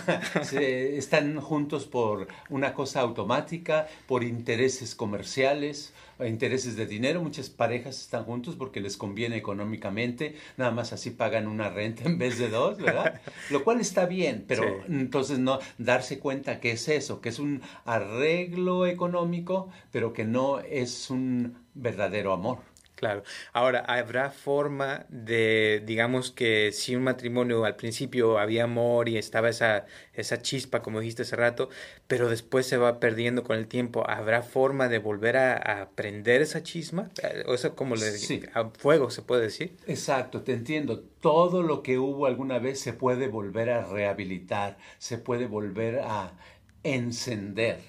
están 0.50 1.40
juntos 1.40 1.86
por 1.86 2.26
una 2.48 2.74
cosa 2.74 3.00
automática, 3.00 3.86
por 4.08 4.24
intereses 4.24 4.96
comerciales, 4.96 5.92
intereses 6.26 6.76
de 6.76 6.86
dinero. 6.86 7.22
Muchas 7.22 7.48
parejas 7.48 8.00
están 8.00 8.24
juntos 8.24 8.56
porque 8.56 8.80
les 8.80 8.96
conviene 8.96 9.36
económicamente, 9.36 10.34
nada 10.56 10.70
más 10.70 10.92
así 10.92 11.10
pagan 11.10 11.46
una 11.46 11.70
renta 11.70 12.04
en 12.04 12.18
vez 12.18 12.38
de 12.38 12.48
dos, 12.48 12.78
¿verdad? 12.78 13.20
Lo 13.50 13.64
cual 13.64 13.80
está 13.80 14.06
bien, 14.06 14.44
pero 14.46 14.64
entonces 14.88 15.38
no 15.38 15.60
darse 15.78 16.18
cuenta 16.18 16.60
que 16.60 16.72
es 16.72 16.88
eso, 16.88 17.20
que 17.20 17.28
es 17.28 17.38
un 17.38 17.62
arreglo 17.84 18.86
económico, 18.86 19.68
pero 19.92 20.12
que 20.12 20.24
no 20.24 20.60
es 20.60 21.10
un 21.10 21.56
verdadero 21.80 22.32
amor. 22.32 22.58
Claro. 23.00 23.22
Ahora, 23.54 23.80
¿habrá 23.88 24.30
forma 24.30 25.06
de, 25.08 25.82
digamos 25.86 26.32
que 26.32 26.70
si 26.70 26.94
un 26.94 27.02
matrimonio 27.02 27.64
al 27.64 27.74
principio 27.74 28.38
había 28.38 28.64
amor 28.64 29.08
y 29.08 29.16
estaba 29.16 29.48
esa, 29.48 29.86
esa 30.12 30.42
chispa, 30.42 30.82
como 30.82 31.00
dijiste 31.00 31.22
hace 31.22 31.34
rato, 31.34 31.70
pero 32.08 32.28
después 32.28 32.66
se 32.66 32.76
va 32.76 33.00
perdiendo 33.00 33.42
con 33.42 33.56
el 33.56 33.68
tiempo, 33.68 34.04
¿habrá 34.06 34.42
forma 34.42 34.88
de 34.88 34.98
volver 34.98 35.38
a, 35.38 35.88
prender 35.94 36.42
esa 36.42 36.62
chisma? 36.62 37.08
O 37.46 37.54
eso 37.54 37.74
como 37.74 37.94
le 37.94 38.02
sí. 38.02 38.42
a 38.52 38.68
fuego 38.68 39.08
se 39.08 39.22
puede 39.22 39.44
decir. 39.44 39.78
Exacto, 39.86 40.42
te 40.42 40.52
entiendo. 40.52 41.00
Todo 41.22 41.62
lo 41.62 41.82
que 41.82 41.98
hubo 41.98 42.26
alguna 42.26 42.58
vez 42.58 42.80
se 42.80 42.92
puede 42.92 43.28
volver 43.28 43.70
a 43.70 43.86
rehabilitar, 43.86 44.76
se 44.98 45.16
puede 45.16 45.46
volver 45.46 46.00
a 46.00 46.34
encender, 46.82 47.80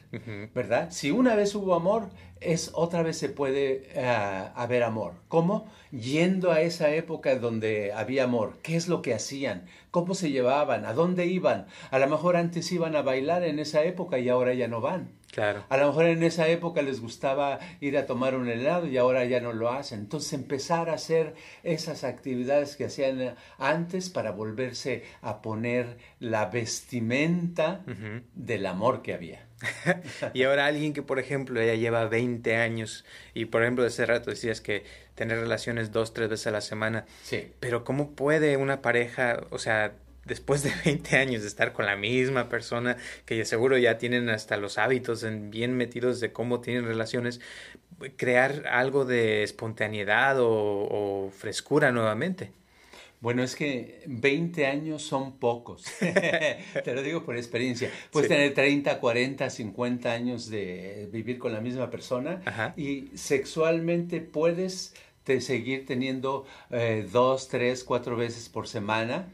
¿verdad? 0.54 0.90
Si 0.92 1.12
una 1.12 1.36
vez 1.36 1.54
hubo 1.56 1.76
amor, 1.76 2.10
es 2.42 2.72
otra 2.74 3.04
vez 3.04 3.18
se 3.18 3.30
puede 3.30 3.84
eh, 3.94 4.50
haber 4.56 4.84
amor. 4.84 5.14
¿Cómo? 5.28 5.72
Yendo 5.92 6.52
a 6.52 6.62
esa 6.62 6.90
época 6.90 7.36
donde 7.36 7.94
había 7.94 8.24
amor. 8.24 8.58
¿Qué 8.64 8.76
es 8.76 8.88
lo 8.88 9.02
que 9.02 9.14
hacían? 9.14 9.66
¿Cómo 9.92 10.16
se 10.16 10.32
llevaban? 10.32 10.86
¿A 10.86 10.94
dónde 10.94 11.28
iban? 11.28 11.68
A 11.92 12.00
lo 12.00 12.08
mejor 12.08 12.36
antes 12.36 12.72
iban 12.72 12.96
a 12.96 13.04
bailar 13.04 13.44
en 13.44 13.60
esa 13.60 13.84
época 13.84 14.18
y 14.18 14.28
ahora 14.28 14.54
ya 14.54 14.68
no 14.68 14.82
van. 14.82 15.12
Claro. 15.32 15.64
A 15.70 15.78
lo 15.78 15.88
mejor 15.88 16.06
en 16.06 16.24
esa 16.24 16.48
época 16.50 16.82
les 16.82 17.00
gustaba 17.00 17.60
ir 17.80 17.98
a 17.98 18.06
tomar 18.06 18.36
un 18.36 18.50
helado 18.50 18.88
y 18.88 18.98
ahora 18.98 19.24
ya 19.26 19.40
no 19.40 19.54
lo 19.54 19.70
hacen. 19.70 20.00
Entonces 20.00 20.34
empezar 20.34 20.90
a 20.90 20.94
hacer 20.94 21.36
esas 21.64 22.04
actividades 22.04 22.76
que 22.76 22.86
hacían 22.86 23.36
antes 23.58 24.10
para 24.10 24.32
volverse 24.32 25.04
a 25.22 25.42
poner 25.42 25.98
la 26.20 26.48
vestimenta 26.48 27.86
del 28.34 28.66
amor 28.66 29.04
que 29.04 29.14
había. 29.14 29.51
y 30.34 30.44
ahora 30.44 30.66
alguien 30.66 30.94
que, 30.94 31.02
por 31.02 31.20
ejemplo, 31.20 31.62
ya 31.64 31.76
lleva 31.76 32.08
20 32.08 32.56
años 32.56 33.06
y, 33.34 33.46
por 33.46 33.64
ejemplo, 33.64 33.86
ese 33.86 34.06
rato 34.06 34.30
decías 34.30 34.62
que 34.62 34.84
tener 35.16 35.40
relaciones 35.40 35.92
dos, 35.92 36.14
tres 36.14 36.30
veces 36.30 36.48
a 36.48 36.52
la 36.52 36.62
semana. 36.62 37.06
Sí. 37.24 37.52
Pero 37.60 37.84
¿cómo 37.84 38.12
puede 38.12 38.58
una 38.58 38.82
pareja, 38.82 39.44
o 39.50 39.60
sea, 39.60 39.94
después 40.26 40.64
de 40.64 40.72
20 40.86 41.18
años 41.18 41.42
de 41.42 41.48
estar 41.48 41.74
con 41.74 41.86
la 41.86 41.96
misma 41.96 42.50
persona, 42.50 42.98
que 43.26 43.44
seguro 43.46 43.78
ya 43.78 43.98
tienen 43.98 44.30
hasta 44.30 44.58
los 44.58 44.78
hábitos 44.78 45.26
bien 45.50 45.76
metidos 45.76 46.20
de 46.20 46.32
cómo 46.32 46.62
tienen 46.62 46.86
relaciones, 46.86 47.42
crear 48.18 48.68
algo 48.68 49.06
de 49.06 49.44
espontaneidad 49.44 50.38
o 50.40 51.32
frescura 51.38 51.92
nuevamente? 51.92 52.52
Bueno, 53.22 53.44
es 53.44 53.56
que 53.56 54.02
20 54.08 54.66
años 54.66 55.04
son 55.04 55.38
pocos. 55.38 55.86
Te 56.00 56.94
lo 56.94 57.04
digo 57.04 57.24
por 57.24 57.38
experiencia. 57.38 57.92
Puedes 58.12 58.28
tener 58.28 58.54
30, 58.54 59.00
40, 59.00 59.50
50 59.50 60.12
años 60.12 60.50
de 60.50 61.08
vivir 61.14 61.38
con 61.38 61.54
la 61.54 61.62
misma 61.62 61.92
persona 61.92 62.74
y 62.76 63.10
sexualmente 63.14 64.22
puedes 64.22 64.96
seguir 65.40 65.86
teniendo 65.86 66.46
eh, 66.72 67.08
dos, 67.10 67.48
tres, 67.48 67.84
cuatro 67.84 68.18
veces 68.18 68.50
por 68.50 68.68
semana. 68.68 69.32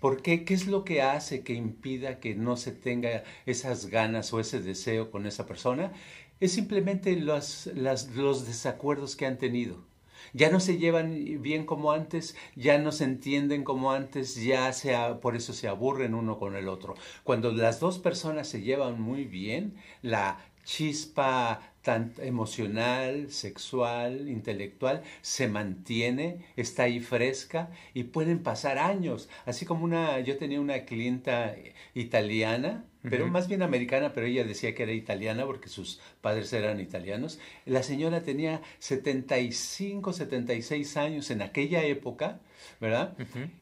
¿Por 0.00 0.20
qué? 0.20 0.44
¿Qué 0.44 0.52
es 0.52 0.66
lo 0.66 0.84
que 0.84 1.00
hace 1.00 1.42
que 1.42 1.54
impida 1.54 2.18
que 2.18 2.34
no 2.34 2.56
se 2.56 2.72
tenga 2.72 3.22
esas 3.46 3.86
ganas 3.86 4.32
o 4.32 4.40
ese 4.40 4.60
deseo 4.60 5.12
con 5.12 5.26
esa 5.26 5.46
persona? 5.46 5.92
Es 6.40 6.52
simplemente 6.52 7.14
los, 7.14 7.66
los 7.76 8.46
desacuerdos 8.46 9.14
que 9.14 9.26
han 9.26 9.38
tenido 9.38 9.91
ya 10.32 10.50
no 10.50 10.60
se 10.60 10.78
llevan 10.78 11.42
bien 11.42 11.64
como 11.66 11.92
antes, 11.92 12.36
ya 12.56 12.78
no 12.78 12.92
se 12.92 13.04
entienden 13.04 13.64
como 13.64 13.92
antes, 13.92 14.36
ya 14.36 14.72
sea, 14.72 15.20
por 15.20 15.36
eso 15.36 15.52
se 15.52 15.68
aburren 15.68 16.14
uno 16.14 16.38
con 16.38 16.56
el 16.56 16.68
otro. 16.68 16.94
Cuando 17.24 17.52
las 17.52 17.80
dos 17.80 17.98
personas 17.98 18.48
se 18.48 18.62
llevan 18.62 19.00
muy 19.00 19.24
bien, 19.24 19.74
la 20.02 20.38
chispa 20.64 21.60
tanto 21.82 22.22
emocional, 22.22 23.30
sexual, 23.30 24.28
intelectual, 24.28 25.02
se 25.20 25.48
mantiene, 25.48 26.46
está 26.56 26.84
ahí 26.84 27.00
fresca 27.00 27.70
y 27.94 28.04
pueden 28.04 28.42
pasar 28.42 28.78
años. 28.78 29.28
Así 29.46 29.66
como 29.66 29.84
una, 29.84 30.20
yo 30.20 30.38
tenía 30.38 30.60
una 30.60 30.84
clienta 30.84 31.56
italiana, 31.94 32.84
pero 33.08 33.26
más 33.26 33.48
bien 33.48 33.62
americana, 33.62 34.12
pero 34.12 34.26
ella 34.26 34.44
decía 34.44 34.74
que 34.74 34.84
era 34.84 34.92
italiana 34.92 35.44
porque 35.44 35.68
sus 35.68 36.00
padres 36.20 36.52
eran 36.52 36.80
italianos. 36.80 37.38
La 37.66 37.82
señora 37.82 38.22
tenía 38.22 38.62
75, 38.78 40.12
76 40.12 40.96
años 40.96 41.30
en 41.30 41.42
aquella 41.42 41.82
época, 41.84 42.40
¿verdad? 42.80 43.16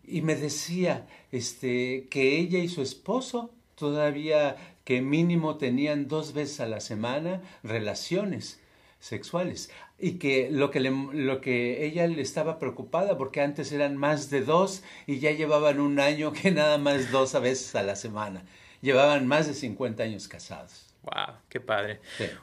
Y 0.07 0.23
me 0.23 0.37
decía 0.37 1.07
este, 1.33 2.07
que 2.11 2.39
ella 2.39 2.59
y 2.59 2.69
su 2.69 2.83
esposo 2.83 3.51
todavía 3.77 4.57
que 4.85 5.01
mínimo 5.01 5.57
tenían 5.57 6.09
dos 6.09 6.35
veces 6.35 6.61
a 6.61 6.67
la 6.67 6.81
semana 6.81 7.41
relaciones 7.63 8.61
sexuales 9.01 9.71
y 9.99 10.13
que 10.13 10.51
lo 10.51 10.71
que, 10.71 10.81
lo 10.81 11.41
que 11.41 11.87
ella 11.87 12.07
le 12.07 12.23
estaba 12.23 12.59
preocupada 12.59 13.17
porque 13.17 13.41
antes 13.41 13.73
eran 13.73 13.97
más 13.97 14.31
de 14.31 14.43
dos 14.43 14.83
y 15.07 15.19
ya 15.19 15.33
llevaban 15.33 15.81
un 15.81 15.99
año 16.01 16.33
que 16.33 16.51
nada 16.51 16.79
más 16.79 17.11
dos 17.11 17.35
a 17.35 17.41
veces 17.41 17.75
a 17.75 17.83
la 17.83 17.97
semana. 17.97 18.45
Llevaban 18.81 19.27
más 19.27 19.47
de 19.47 19.55
50 19.55 20.03
años 20.03 20.29
casados. 20.29 20.91
Wow, 21.03 21.37
qué 21.49 21.61
padre. 21.61 22.01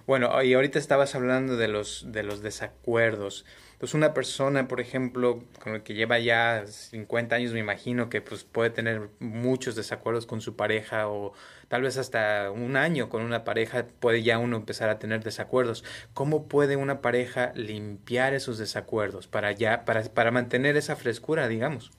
Bueno, 0.08 0.42
y 0.42 0.54
ahorita 0.54 0.80
estabas 0.80 1.14
hablando 1.14 1.58
de 1.58 1.68
los, 1.68 2.06
de 2.08 2.24
los 2.24 2.42
desacuerdos. 2.42 3.46
Pues 3.78 3.94
una 3.94 4.16
persona, 4.16 4.68
por 4.68 4.82
ejemplo, 4.82 5.44
con 5.62 5.76
el 5.76 5.84
que 5.84 5.94
lleva 5.94 6.18
ya 6.18 6.66
50 6.66 7.36
años, 7.36 7.54
me 7.54 7.60
imagino 7.60 8.10
que 8.10 8.22
pues 8.22 8.44
puede 8.44 8.72
tener 8.72 9.10
muchos 9.20 9.76
desacuerdos 9.76 10.26
con 10.26 10.42
su 10.42 10.56
pareja 10.56 11.08
o 11.08 11.34
tal 11.68 11.84
vez 11.84 11.98
hasta 11.98 12.50
un 12.50 12.76
año 12.76 13.10
con 13.10 13.22
una 13.22 13.44
pareja 13.44 13.86
puede 14.00 14.24
ya 14.24 14.40
uno 14.40 14.58
empezar 14.58 14.90
a 14.90 14.98
tener 14.98 15.24
desacuerdos. 15.24 15.84
¿Cómo 16.16 16.48
puede 16.48 16.76
una 16.76 17.02
pareja 17.02 17.52
limpiar 17.54 18.34
esos 18.34 18.58
desacuerdos 18.58 19.28
para 19.28 19.52
ya 19.52 19.86
para, 19.86 20.02
para 20.06 20.32
mantener 20.32 20.76
esa 20.78 20.96
frescura, 20.96 21.48
digamos? 21.48 21.92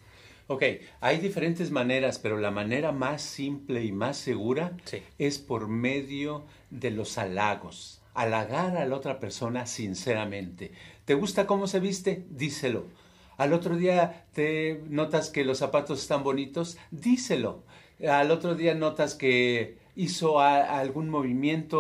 Ok, 0.51 0.63
hay 1.03 1.19
diferentes 1.19 1.71
maneras, 1.71 2.19
pero 2.19 2.39
la 2.39 2.51
manera 2.51 2.91
más 2.91 3.21
simple 3.21 3.85
y 3.85 3.93
más 3.93 4.17
segura 4.17 4.73
es 5.19 5.39
por 5.39 5.69
medio 5.69 6.47
de 6.71 6.91
los 6.91 7.19
halagos. 7.19 8.01
Halagar 8.15 8.79
a 8.79 8.87
la 8.87 8.97
otra 8.97 9.21
persona 9.21 9.67
sinceramente. 9.67 10.73
¿Te 11.05 11.13
gusta 11.13 11.47
cómo 11.47 11.67
se 11.67 11.81
viste? 11.81 12.25
Díselo. 12.31 12.87
Al 13.37 13.53
otro 13.53 13.77
día 13.77 14.25
te 14.33 14.81
notas 14.89 15.29
que 15.29 15.45
los 15.45 15.59
zapatos 15.59 16.01
están 16.01 16.25
bonitos, 16.25 16.79
díselo. 16.91 17.65
Al 18.09 18.31
otro 18.31 18.55
día 18.55 18.75
notas 18.75 19.15
que 19.15 19.77
hizo 19.97 20.41
algún 20.41 21.11
movimiento 21.11 21.79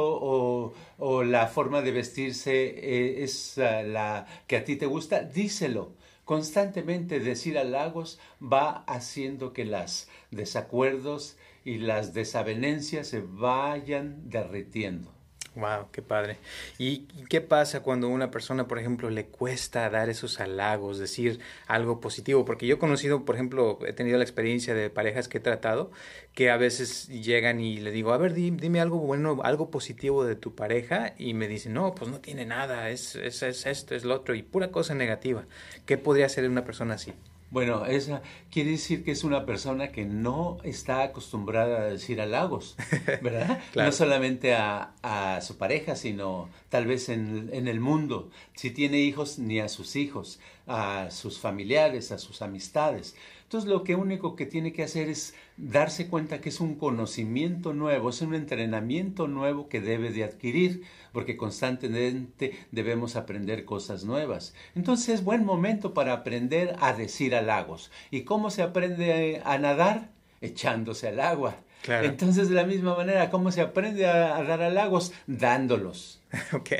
o, 0.99 1.25
la 1.25 1.47
forma 1.47 1.81
de 1.81 1.93
vestirse 1.93 2.67
eh, 2.67 3.23
es 3.23 3.57
ah, 3.57 3.83
la 3.83 4.27
que 4.47 4.59
a 4.59 4.65
ti 4.65 4.77
te 4.77 4.85
gusta, 4.85 5.23
díselo 5.23 5.97
constantemente 6.29 7.21
decir 7.21 7.57
halagos 7.57 8.21
va 8.39 8.85
haciendo 8.87 9.55
que 9.55 9.65
los 9.65 10.09
desacuerdos 10.31 11.39
y 11.65 11.79
las 11.79 12.13
desavenencias 12.13 13.09
se 13.09 13.23
vayan 13.23 14.29
derritiendo. 14.29 15.18
Wow, 15.59 15.89
qué 15.91 16.03
padre. 16.03 16.37
¿Y 16.79 17.07
qué 17.29 17.41
pasa 17.41 17.83
cuando 17.83 18.09
una 18.09 18.31
persona, 18.31 18.69
por 18.69 18.79
ejemplo, 18.79 19.11
le 19.11 19.27
cuesta 19.27 19.91
dar 19.91 20.09
esos 20.09 20.39
halagos, 20.39 20.99
decir 20.99 21.41
algo 21.67 22.01
positivo? 22.01 22.45
Porque 22.45 22.69
yo 22.69 22.77
he 22.77 22.79
conocido, 22.79 23.25
por 23.25 23.35
ejemplo, 23.35 23.81
he 23.85 23.93
tenido 23.93 24.19
la 24.19 24.23
experiencia 24.25 24.73
de 24.73 24.89
parejas 24.89 25.27
que 25.27 25.39
he 25.39 25.41
tratado 25.41 25.91
que 26.33 26.51
a 26.51 26.57
veces 26.57 27.09
llegan 27.09 27.59
y 27.59 27.79
le 27.79 27.91
digo, 27.91 28.13
a 28.13 28.19
ver, 28.19 28.35
dime, 28.35 28.81
algo 28.81 28.99
bueno, 29.01 29.41
algo 29.43 29.69
positivo 29.73 30.25
de 30.25 30.37
tu 30.37 30.55
pareja 30.55 31.15
y 31.19 31.35
me 31.35 31.49
dicen, 31.49 31.73
no, 31.73 31.93
pues 31.93 32.09
no 32.09 32.21
tiene 32.21 32.47
nada, 32.47 32.91
es, 32.91 33.17
es, 33.17 33.43
es 33.43 33.67
esto, 33.67 33.97
es 33.97 34.05
lo 34.05 34.15
otro 34.15 34.37
y 34.37 34.45
pura 34.45 34.71
cosa 34.71 34.95
negativa. 34.95 35.45
¿Qué 35.87 35.99
podría 35.99 36.27
hacer 36.27 36.49
una 36.49 36.65
persona 36.65 36.95
así? 36.95 37.13
Bueno, 37.51 37.87
esa 37.87 38.21
quiere 38.51 38.73
decir 38.73 39.05
que 39.05 39.11
es 39.11 39.25
una 39.25 39.47
persona 39.47 39.91
que 39.91 40.05
no 40.05 40.59
está 40.65 41.03
acostumbrada 41.03 41.81
a 41.81 41.85
decir 41.85 42.21
halagos, 42.21 42.77
¿verdad? 43.23 43.61
No 43.75 43.91
solamente 43.91 44.55
a, 44.55 44.93
a, 45.03 45.41
su 45.41 45.57
pareja, 45.57 45.97
sino 45.97 46.51
tal 46.69 46.87
vez 46.87 47.09
en, 47.09 47.49
en, 47.53 47.67
el 47.67 47.81
mundo. 47.81 48.31
Si 48.55 48.71
tiene 48.71 48.99
hijos, 48.99 49.39
ni 49.39 49.61
a 49.61 49.69
sus 49.69 49.97
hijos, 49.97 50.41
a 50.67 51.11
sus 51.11 51.39
familiares, 51.39 52.13
a 52.13 52.19
sus 52.19 52.43
amistades. 52.43 53.17
Entonces 53.49 53.71
lo 53.71 53.83
que 53.83 53.95
único 53.95 54.37
que 54.37 54.45
tiene 54.45 54.75
que 54.75 54.83
hacer 54.83 55.09
es 55.09 55.33
darse 55.57 56.09
cuenta 56.09 56.43
que 56.43 56.51
es 56.51 56.61
un 56.61 56.75
conocimiento 56.75 57.73
nuevo, 57.73 58.11
es 58.11 58.21
un 58.21 58.35
entrenamiento 58.35 59.27
nuevo 59.27 59.71
que 59.71 59.81
debe 59.81 60.11
de 60.11 60.23
adquirir, 60.23 60.83
porque 61.15 61.39
constantemente 61.39 62.53
debemos 62.73 63.17
aprender 63.17 63.65
cosas 63.65 64.05
nuevas. 64.05 64.53
Entonces 64.75 65.15
es 65.15 65.25
buen 65.25 65.47
momento 65.47 65.95
para 65.95 66.13
aprender 66.13 66.77
a 66.81 66.93
decir 66.93 67.35
halagos. 67.35 67.91
¿Y 68.11 68.25
cómo 68.25 68.51
se 68.51 68.61
aprende 68.61 69.41
a 69.43 69.57
nadar? 69.57 70.11
Echándose 70.43 71.09
al 71.09 71.19
agua. 71.19 71.57
Entonces, 71.87 72.49
de 72.49 72.55
la 72.55 72.65
misma 72.65 72.97
manera, 72.97 73.31
¿cómo 73.31 73.51
se 73.51 73.61
aprende 73.61 74.07
a, 74.07 74.43
dar 74.43 74.63
halagos? 74.63 75.13
Dándolos. 75.27 76.17
Ok, 76.53 76.73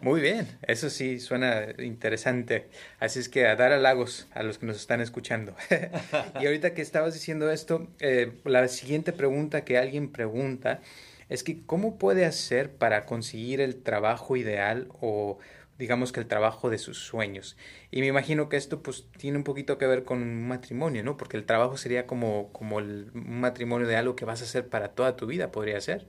muy 0.00 0.22
bien. 0.22 0.48
Eso 0.62 0.88
sí 0.88 1.20
suena 1.20 1.66
interesante. 1.78 2.68
Así 3.00 3.18
es 3.18 3.28
que 3.28 3.46
a 3.46 3.54
dar 3.54 3.72
halagos 3.72 4.28
a 4.32 4.42
los 4.42 4.56
que 4.56 4.64
nos 4.64 4.76
están 4.76 5.02
escuchando. 5.02 5.54
y 6.40 6.46
ahorita 6.46 6.72
que 6.72 6.80
estabas 6.80 7.12
diciendo 7.12 7.50
esto, 7.50 7.86
eh, 8.00 8.32
la 8.44 8.66
siguiente 8.68 9.12
pregunta 9.12 9.62
que 9.62 9.76
alguien 9.76 10.10
pregunta 10.10 10.80
es 11.28 11.42
que 11.42 11.60
¿cómo 11.66 11.98
puede 11.98 12.24
hacer 12.24 12.70
para 12.70 13.04
conseguir 13.04 13.60
el 13.60 13.76
trabajo 13.82 14.36
ideal 14.36 14.88
o 15.00 15.38
digamos 15.78 16.10
que 16.12 16.20
el 16.20 16.26
trabajo 16.26 16.70
de 16.70 16.78
sus 16.78 16.98
sueños. 16.98 17.56
Y 17.90 18.00
me 18.00 18.08
imagino 18.08 18.48
que 18.48 18.56
esto 18.56 18.82
pues 18.82 19.06
tiene 19.16 19.38
un 19.38 19.44
poquito 19.44 19.78
que 19.78 19.86
ver 19.86 20.04
con 20.04 20.20
un 20.22 20.48
matrimonio, 20.48 21.04
¿no? 21.04 21.16
Porque 21.16 21.36
el 21.36 21.46
trabajo 21.46 21.76
sería 21.76 22.06
como, 22.06 22.52
como 22.52 22.80
el, 22.80 23.10
matrimonio 23.14 23.86
de 23.86 23.96
algo 23.96 24.16
que 24.16 24.24
vas 24.24 24.42
a 24.42 24.44
hacer 24.44 24.68
para 24.68 24.88
toda 24.88 25.16
tu 25.16 25.26
vida, 25.26 25.52
podría 25.52 25.80
ser. 25.80 26.06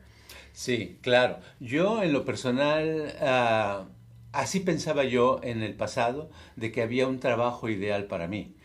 Sí, 0.54 0.98
claro. 1.02 1.40
Yo 1.60 2.02
en 2.02 2.14
lo 2.14 2.26
personal, 2.26 3.14
ah, 3.22 3.88
así 4.32 4.60
pensaba 4.60 5.04
yo 5.04 5.40
en 5.44 5.62
el 5.62 5.76
pasado, 5.76 6.32
de 6.56 6.72
que 6.72 6.82
había 6.82 7.08
un 7.08 7.20
trabajo 7.20 7.70
ideal 7.70 8.06
para 8.06 8.28
mí. 8.28 8.56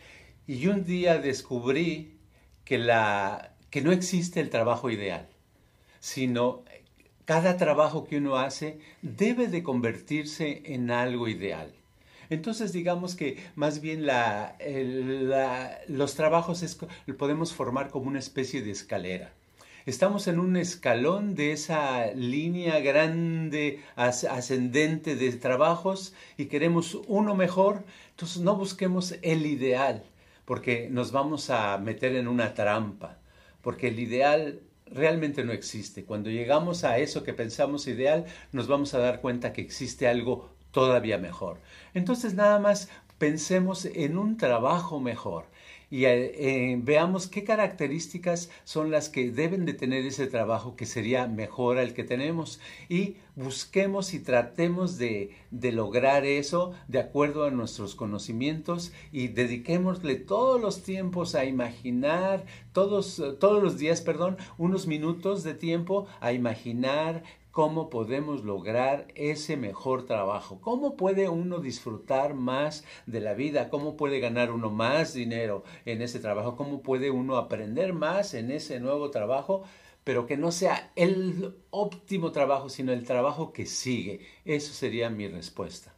Y 0.47 0.67
un 0.69 0.85
día 0.85 1.19
descubrí 1.19 2.19
que, 2.65 2.79
la, 2.79 3.55
que 3.71 3.83
no 3.83 3.93
existe 3.93 4.41
el 4.41 4.49
trabajo 4.49 4.91
ideal, 4.91 5.29
sino 6.01 6.64
cada 7.25 7.57
trabajo 7.57 8.05
que 8.05 8.19
uno 8.19 8.37
hace 8.37 8.79
debe 9.03 9.49
de 9.49 9.63
convertirse 9.63 10.63
en 10.65 10.91
algo 10.91 11.29
ideal. 11.29 11.73
Entonces 12.31 12.73
digamos 12.73 13.15
que 13.17 13.39
más 13.55 13.81
bien 13.81 14.07
los 15.89 16.15
trabajos 16.15 16.79
podemos 17.19 17.53
formar 17.53 17.91
como 17.91 18.09
una 18.09 18.19
especie 18.19 18.63
de 18.63 18.71
escalera. 18.71 19.33
Estamos 19.87 20.29
en 20.29 20.39
un 20.39 20.57
escalón 20.57 21.35
de 21.35 21.53
esa 21.53 22.07
línea 22.13 22.81
grande 22.81 23.81
ascendente 23.97 25.15
de 25.15 25.31
trabajos 25.33 26.15
y 26.39 26.47
queremos 26.47 26.99
uno 27.07 27.35
mejor, 27.35 27.85
entonces 28.09 28.41
no 28.41 28.57
busquemos 28.57 29.17
el 29.21 29.45
ideal, 29.45 30.03
porque 30.47 30.89
nos 30.91 31.13
vamos 31.13 31.51
a 31.51 31.77
meter 31.77 32.17
en 32.17 32.29
una 32.29 32.55
trampa, 32.55 33.19
porque 33.61 33.89
el 33.89 33.99
ideal 33.99 34.61
realmente 34.87 35.45
no 35.45 35.53
existe. 35.53 36.05
Cuando 36.05 36.31
llegamos 36.31 36.85
a 36.85 36.99
eso 36.99 37.23
que 37.23 37.33
pensamos 37.33 37.87
ideal, 37.87 38.25
nos 38.53 38.67
vamos 38.67 38.95
a 38.95 38.99
dar 38.99 39.21
cuenta 39.21 39.53
que 39.53 39.63
existe 39.63 40.09
algo 40.09 40.51
todavía 40.71 41.19
mejor. 41.19 41.59
Entonces 41.95 42.35
nada 42.35 42.59
más 42.59 42.89
pensemos 43.19 43.85
en 43.87 44.19
un 44.19 44.37
trabajo 44.37 45.01
mejor 45.01 45.47
y 45.95 46.07
eh, 46.07 46.77
veamos 46.83 47.29
qué 47.29 47.45
características 47.45 48.51
son 48.65 48.91
las 48.91 49.09
que 49.09 49.31
deben 49.31 49.65
de 49.65 49.75
tener 49.75 50.05
ese 50.05 50.27
trabajo 50.27 50.75
que 50.75 50.87
sería 50.87 51.29
mejor 51.29 51.79
al 51.79 51.95
que 51.95 52.03
tenemos. 52.03 52.59
Y 52.89 53.15
busquemos 53.37 54.13
y 54.13 54.19
tratemos 54.19 54.99
de, 54.99 55.31
de 55.53 55.71
lograr 55.71 56.25
eso 56.25 56.73
de 56.89 56.99
acuerdo 56.99 57.45
a 57.45 57.53
nuestros 57.53 57.95
conocimientos 57.95 58.93
y 59.13 59.29
dediquémosle 59.29 60.17
todos 60.17 60.61
los 60.61 60.83
tiempos 60.83 61.37
a 61.37 61.45
imaginar, 61.45 62.45
todos, 62.73 63.23
todos 63.39 63.63
los 63.63 63.79
días, 63.79 64.01
perdón, 64.01 64.37
unos 64.59 64.89
minutos 64.89 65.45
de 65.45 65.55
tiempo 65.55 66.09
a 66.19 66.33
imaginar 66.33 67.23
cómo 67.55 67.89
podemos 67.89 68.43
lograr 68.43 69.07
ese 69.15 69.57
mejor 69.57 70.07
trabajo, 70.07 70.61
cómo 70.61 70.97
puede 70.97 71.29
uno 71.29 71.61
disfrutar 71.61 72.35
más 72.35 72.85
de 73.07 73.21
la 73.21 73.35
vida, 73.35 73.69
cómo 73.71 73.97
puede 73.97 74.19
ganar 74.19 74.51
uno 74.51 74.71
más 74.71 75.15
dinero 75.15 75.63
en 75.85 76.03
ese 76.03 76.19
trabajo, 76.19 76.57
cómo 76.57 76.83
puede 76.83 77.13
uno 77.13 77.37
aprender 77.37 77.93
más 77.93 78.35
en 78.35 78.51
ese 78.51 78.81
nuevo 78.81 79.13
trabajo, 79.13 79.63
pero 80.03 80.27
que 80.27 80.37
no 80.37 80.51
sea 80.51 80.91
el 80.97 81.55
óptimo 81.71 82.33
trabajo, 82.33 82.69
sino 82.69 82.93
el 82.93 83.05
trabajo 83.05 83.53
que 83.53 83.67
sigue. 83.67 84.27
Eso 84.45 84.73
sería 84.75 85.09
mi 85.09 85.29
respuesta. 85.29 85.94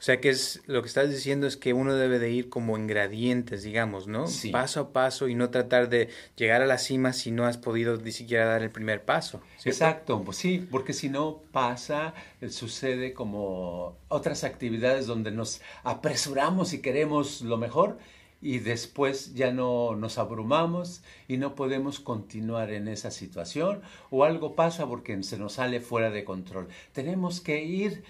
O 0.00 0.02
sea 0.02 0.18
que 0.18 0.30
es 0.30 0.62
lo 0.64 0.80
que 0.80 0.88
estás 0.88 1.10
diciendo 1.10 1.46
es 1.46 1.58
que 1.58 1.74
uno 1.74 1.94
debe 1.94 2.18
de 2.18 2.30
ir 2.30 2.48
como 2.48 2.78
en 2.78 2.86
gradientes, 2.86 3.62
digamos, 3.62 4.06
¿no? 4.06 4.24
Paso 4.50 4.80
a 4.80 4.92
paso 4.94 5.28
y 5.28 5.34
no 5.34 5.50
tratar 5.50 5.90
de 5.90 6.08
llegar 6.36 6.62
a 6.62 6.66
la 6.66 6.78
cima 6.78 7.12
si 7.12 7.30
no 7.30 7.44
has 7.44 7.58
podido 7.58 7.98
ni 7.98 8.10
siquiera 8.10 8.46
dar 8.46 8.62
el 8.62 8.70
primer 8.70 9.04
paso. 9.04 9.42
Exacto, 9.62 10.22
pues 10.24 10.38
sí, 10.38 10.66
porque 10.70 10.94
si 10.94 11.10
no 11.10 11.42
pasa, 11.52 12.14
eh, 12.40 12.48
sucede 12.48 13.12
como 13.12 13.98
otras 14.08 14.42
actividades 14.42 15.06
donde 15.06 15.32
nos 15.32 15.60
apresuramos 15.84 16.72
y 16.72 16.80
queremos 16.80 17.42
lo 17.42 17.58
mejor 17.58 17.98
y 18.42 18.58
después 18.60 19.34
ya 19.34 19.52
no 19.52 19.96
nos 19.96 20.18
abrumamos 20.18 21.02
y 21.28 21.36
no 21.36 21.54
podemos 21.54 22.00
continuar 22.00 22.72
en 22.72 22.88
esa 22.88 23.10
situación 23.10 23.82
o 24.08 24.24
algo 24.24 24.54
pasa 24.54 24.86
porque 24.86 25.22
se 25.22 25.38
nos 25.38 25.54
sale 25.54 25.80
fuera 25.80 26.10
de 26.10 26.24
control. 26.24 26.68
Tenemos 26.92 27.40
que 27.40 27.62
ir 27.62 28.02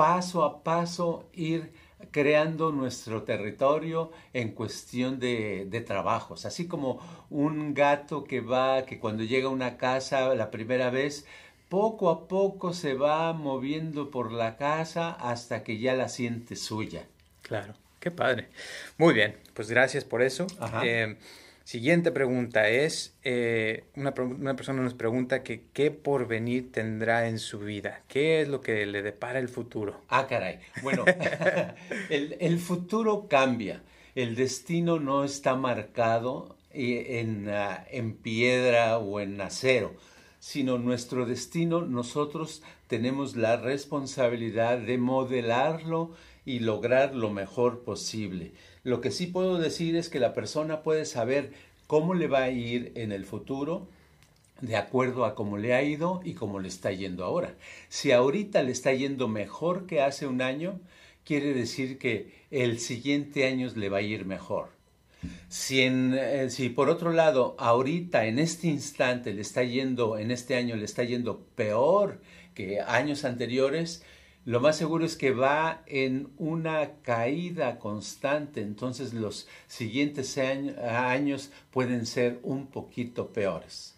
paso 0.00 0.44
a 0.44 0.64
paso 0.64 1.28
ir 1.34 1.74
creando 2.10 2.72
nuestro 2.72 3.24
territorio 3.24 4.10
en 4.32 4.52
cuestión 4.52 5.20
de, 5.20 5.84
trabajos, 5.86 6.46
así 6.46 6.66
como 6.66 7.26
un 7.28 7.74
gato 7.74 8.24
que 8.24 8.40
va, 8.40 8.86
que 8.86 8.98
cuando 8.98 9.24
llega 9.24 9.48
a 9.48 9.50
una 9.50 9.76
casa 9.76 10.34
la 10.34 10.50
primera 10.50 10.88
vez, 10.88 11.26
poco 11.68 12.08
a 12.08 12.28
poco 12.28 12.72
se 12.72 12.94
va 12.94 13.34
moviendo 13.34 14.10
por 14.10 14.32
la 14.32 14.56
casa 14.56 15.10
hasta 15.12 15.62
que 15.64 15.78
ya 15.78 15.92
la 15.92 16.08
siente 16.08 16.56
suya. 16.56 17.04
Claro, 17.42 17.74
qué 17.98 18.10
padre. 18.10 18.48
Muy 18.96 19.12
bien, 19.12 19.36
pues 19.52 19.68
gracias 19.68 20.04
por 20.04 20.22
eso. 20.22 20.46
Eh, 20.82 21.18
Siguiente 21.70 22.10
pregunta 22.10 22.68
es, 22.68 23.16
eh, 23.22 23.84
una, 23.94 24.12
persona 24.12 24.82
nos 24.82 24.94
pregunta 24.94 25.44
que 25.44 25.66
qué 25.72 25.92
porvenir 25.92 26.72
tendrá 26.72 27.28
en 27.28 27.38
su 27.38 27.60
vida, 27.60 28.02
qué 28.08 28.40
es 28.40 28.48
lo 28.48 28.60
que 28.60 28.84
le 28.86 29.02
depara 29.02 29.38
el 29.38 29.48
futuro. 29.48 30.00
Ah, 30.08 30.26
caray. 30.26 30.58
Bueno, 30.82 31.04
el, 32.10 32.58
futuro 32.58 33.28
cambia, 33.28 33.84
el 34.16 34.34
destino 34.34 34.98
no 34.98 35.22
está 35.22 35.54
marcado 35.54 36.56
eh, 36.72 37.20
en, 37.20 37.48
ah, 37.48 37.86
en 37.88 38.16
piedra 38.16 38.98
o 38.98 39.20
en 39.20 39.40
acero, 39.40 39.94
sino 40.40 40.78
nuestro 40.78 41.26
destino 41.26 41.82
nosotros 41.82 42.62
tenemos 42.88 43.36
la 43.36 43.56
responsabilidad 43.56 44.78
de 44.78 44.98
modelarlo 44.98 46.10
y 46.44 46.58
lograr 46.58 47.14
lo 47.14 47.30
mejor 47.30 47.84
posible. 47.84 48.52
Lo 48.82 49.00
que 49.00 49.10
sí 49.10 49.26
puedo 49.26 49.58
decir 49.58 49.94
es 49.94 50.08
que 50.08 50.18
la 50.18 50.32
persona 50.32 50.82
puede 50.82 51.04
saber 51.04 51.52
cómo 51.86 52.14
le 52.14 52.26
va 52.26 52.44
a 52.44 52.50
ir 52.50 52.92
en 52.96 53.12
el 53.12 53.24
futuro 53.24 53.86
de 54.60 54.76
acuerdo 54.76 55.24
a 55.24 55.34
cómo 55.34 55.58
le 55.58 55.74
ha 55.74 55.82
ido 55.82 56.20
y 56.24 56.34
cómo 56.34 56.58
le 56.58 56.68
está 56.68 56.90
yendo 56.90 57.24
ahora. 57.24 57.54
Si 57.88 58.10
ahorita 58.12 58.62
le 58.62 58.72
está 58.72 58.92
yendo 58.92 59.28
mejor 59.28 59.86
que 59.86 60.00
hace 60.00 60.26
un 60.26 60.42
año, 60.42 60.80
quiere 61.24 61.54
decir 61.54 61.98
que 61.98 62.32
el 62.50 62.78
siguiente 62.78 63.46
año 63.46 63.70
le 63.74 63.88
va 63.88 63.98
a 63.98 64.02
ir 64.02 64.24
mejor. 64.24 64.79
Eh, 65.22 66.46
si 66.50 66.68
por 66.70 66.88
otro 66.88 67.12
lado, 67.12 67.54
ahorita, 67.58 68.26
en 68.26 68.38
este 68.38 68.68
instante, 68.68 69.32
le 69.32 69.42
está 69.42 69.62
yendo, 69.62 70.18
en 70.18 70.30
este 70.30 70.56
año 70.56 70.76
le 70.76 70.84
está 70.84 71.04
yendo 71.04 71.40
peor 71.54 72.20
que 72.54 72.80
años 72.80 73.24
anteriores, 73.24 74.02
lo 74.44 74.60
más 74.60 74.76
seguro 74.76 75.04
es 75.04 75.16
que 75.16 75.32
va 75.32 75.82
en 75.86 76.30
una 76.38 76.92
caída 77.02 77.78
constante, 77.78 78.62
entonces 78.62 79.12
los 79.12 79.46
siguientes 79.66 80.38
años 80.38 81.50
pueden 81.70 82.06
ser 82.06 82.40
un 82.42 82.66
poquito 82.66 83.32
peores. 83.32 83.96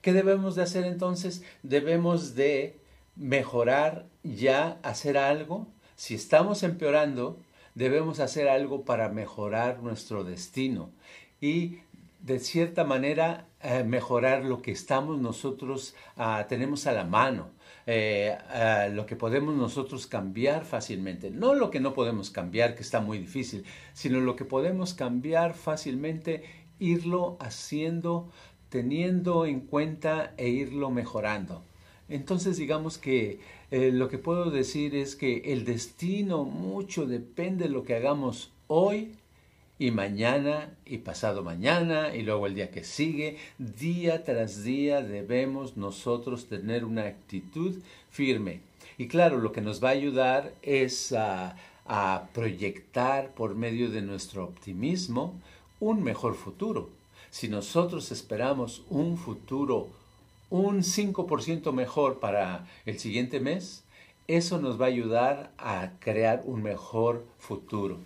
¿Qué 0.00 0.12
debemos 0.12 0.54
de 0.54 0.62
hacer 0.62 0.84
entonces? 0.84 1.42
Debemos 1.62 2.34
de 2.34 2.78
mejorar 3.16 4.06
ya, 4.22 4.78
hacer 4.82 5.18
algo. 5.18 5.66
Si 5.96 6.14
estamos 6.14 6.62
empeorando, 6.62 7.38
debemos 7.74 8.20
hacer 8.20 8.48
algo 8.48 8.84
para 8.84 9.08
mejorar 9.08 9.82
nuestro 9.82 10.24
destino 10.24 10.90
y 11.40 11.78
de 12.20 12.38
cierta 12.38 12.84
manera 12.84 13.46
eh, 13.62 13.84
mejorar 13.84 14.44
lo 14.44 14.62
que 14.62 14.72
estamos 14.72 15.18
nosotros, 15.20 15.94
ah, 16.16 16.46
tenemos 16.48 16.86
a 16.86 16.92
la 16.92 17.04
mano. 17.04 17.50
Eh, 17.86 18.36
lo 18.92 19.06
que 19.06 19.16
podemos 19.16 19.56
nosotros 19.56 20.06
cambiar 20.06 20.64
fácilmente. 20.64 21.30
No 21.30 21.54
lo 21.54 21.70
que 21.70 21.80
no 21.80 21.92
podemos 21.92 22.30
cambiar, 22.30 22.74
que 22.74 22.82
está 22.82 23.00
muy 23.00 23.18
difícil, 23.18 23.64
sino 23.94 24.20
lo 24.20 24.36
que 24.36 24.44
podemos 24.44 24.94
cambiar 24.94 25.54
fácilmente, 25.54 26.44
irlo 26.78 27.36
haciendo, 27.40 28.30
teniendo 28.68 29.46
en 29.46 29.60
cuenta 29.60 30.34
e 30.36 30.48
irlo 30.48 30.90
mejorando. 30.90 31.64
Entonces 32.08 32.56
digamos 32.58 32.98
que 32.98 33.40
eh, 33.70 33.92
lo 33.92 34.08
que 34.08 34.18
puedo 34.18 34.50
decir 34.50 34.94
es 34.96 35.14
que 35.14 35.52
el 35.52 35.64
destino 35.64 36.44
mucho 36.44 37.06
depende 37.06 37.64
de 37.64 37.70
lo 37.70 37.84
que 37.84 37.94
hagamos 37.94 38.50
hoy 38.66 39.12
y 39.78 39.92
mañana 39.92 40.76
y 40.84 40.98
pasado 40.98 41.42
mañana 41.42 42.14
y 42.14 42.22
luego 42.22 42.46
el 42.46 42.54
día 42.54 42.70
que 42.70 42.84
sigue, 42.84 43.38
día 43.58 44.24
tras 44.24 44.64
día 44.64 45.02
debemos 45.02 45.76
nosotros 45.76 46.46
tener 46.46 46.84
una 46.84 47.06
actitud 47.06 47.76
firme. 48.10 48.60
Y 48.98 49.08
claro, 49.08 49.38
lo 49.38 49.52
que 49.52 49.60
nos 49.60 49.82
va 49.82 49.88
a 49.88 49.92
ayudar 49.92 50.52
es 50.62 51.12
a, 51.12 51.56
a 51.86 52.28
proyectar 52.34 53.32
por 53.34 53.54
medio 53.54 53.88
de 53.88 54.02
nuestro 54.02 54.44
optimismo 54.44 55.40
un 55.78 56.02
mejor 56.02 56.34
futuro. 56.34 56.90
Si 57.30 57.48
nosotros 57.48 58.10
esperamos 58.10 58.82
un 58.90 59.16
futuro 59.16 59.88
un 60.50 60.82
5% 60.82 61.72
mejor 61.72 62.20
para 62.20 62.66
el 62.84 62.98
siguiente 62.98 63.40
mes, 63.40 63.84
eso 64.26 64.60
nos 64.60 64.80
va 64.80 64.84
a 64.84 64.88
ayudar 64.88 65.50
a 65.58 65.92
crear 66.00 66.42
un 66.44 66.62
mejor 66.62 67.24
futuro. 67.38 67.98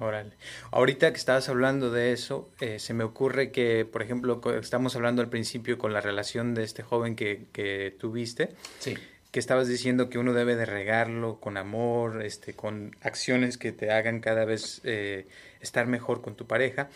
Órale. 0.00 0.30
Ahorita 0.70 1.10
que 1.12 1.18
estabas 1.18 1.48
hablando 1.50 1.90
de 1.90 2.12
eso, 2.12 2.48
eh, 2.60 2.78
se 2.78 2.94
me 2.94 3.04
ocurre 3.04 3.52
que, 3.52 3.84
por 3.84 4.00
ejemplo, 4.02 4.40
estamos 4.58 4.96
hablando 4.96 5.20
al 5.20 5.28
principio 5.28 5.76
con 5.76 5.92
la 5.92 6.00
relación 6.00 6.54
de 6.54 6.64
este 6.64 6.82
joven 6.82 7.16
que, 7.16 7.44
que 7.52 7.94
tuviste. 7.98 8.48
Sí. 8.78 8.96
Que 9.30 9.38
estabas 9.38 9.68
diciendo 9.68 10.08
que 10.08 10.18
uno 10.18 10.32
debe 10.32 10.56
de 10.56 10.64
regarlo 10.64 11.38
con 11.38 11.58
amor, 11.58 12.24
este, 12.24 12.54
con 12.54 12.96
acciones 13.02 13.58
que 13.58 13.72
te 13.72 13.92
hagan 13.92 14.20
cada 14.20 14.46
vez 14.46 14.80
eh, 14.84 15.28
estar 15.60 15.86
mejor 15.86 16.22
con 16.22 16.34
tu 16.34 16.46
pareja. 16.46 16.88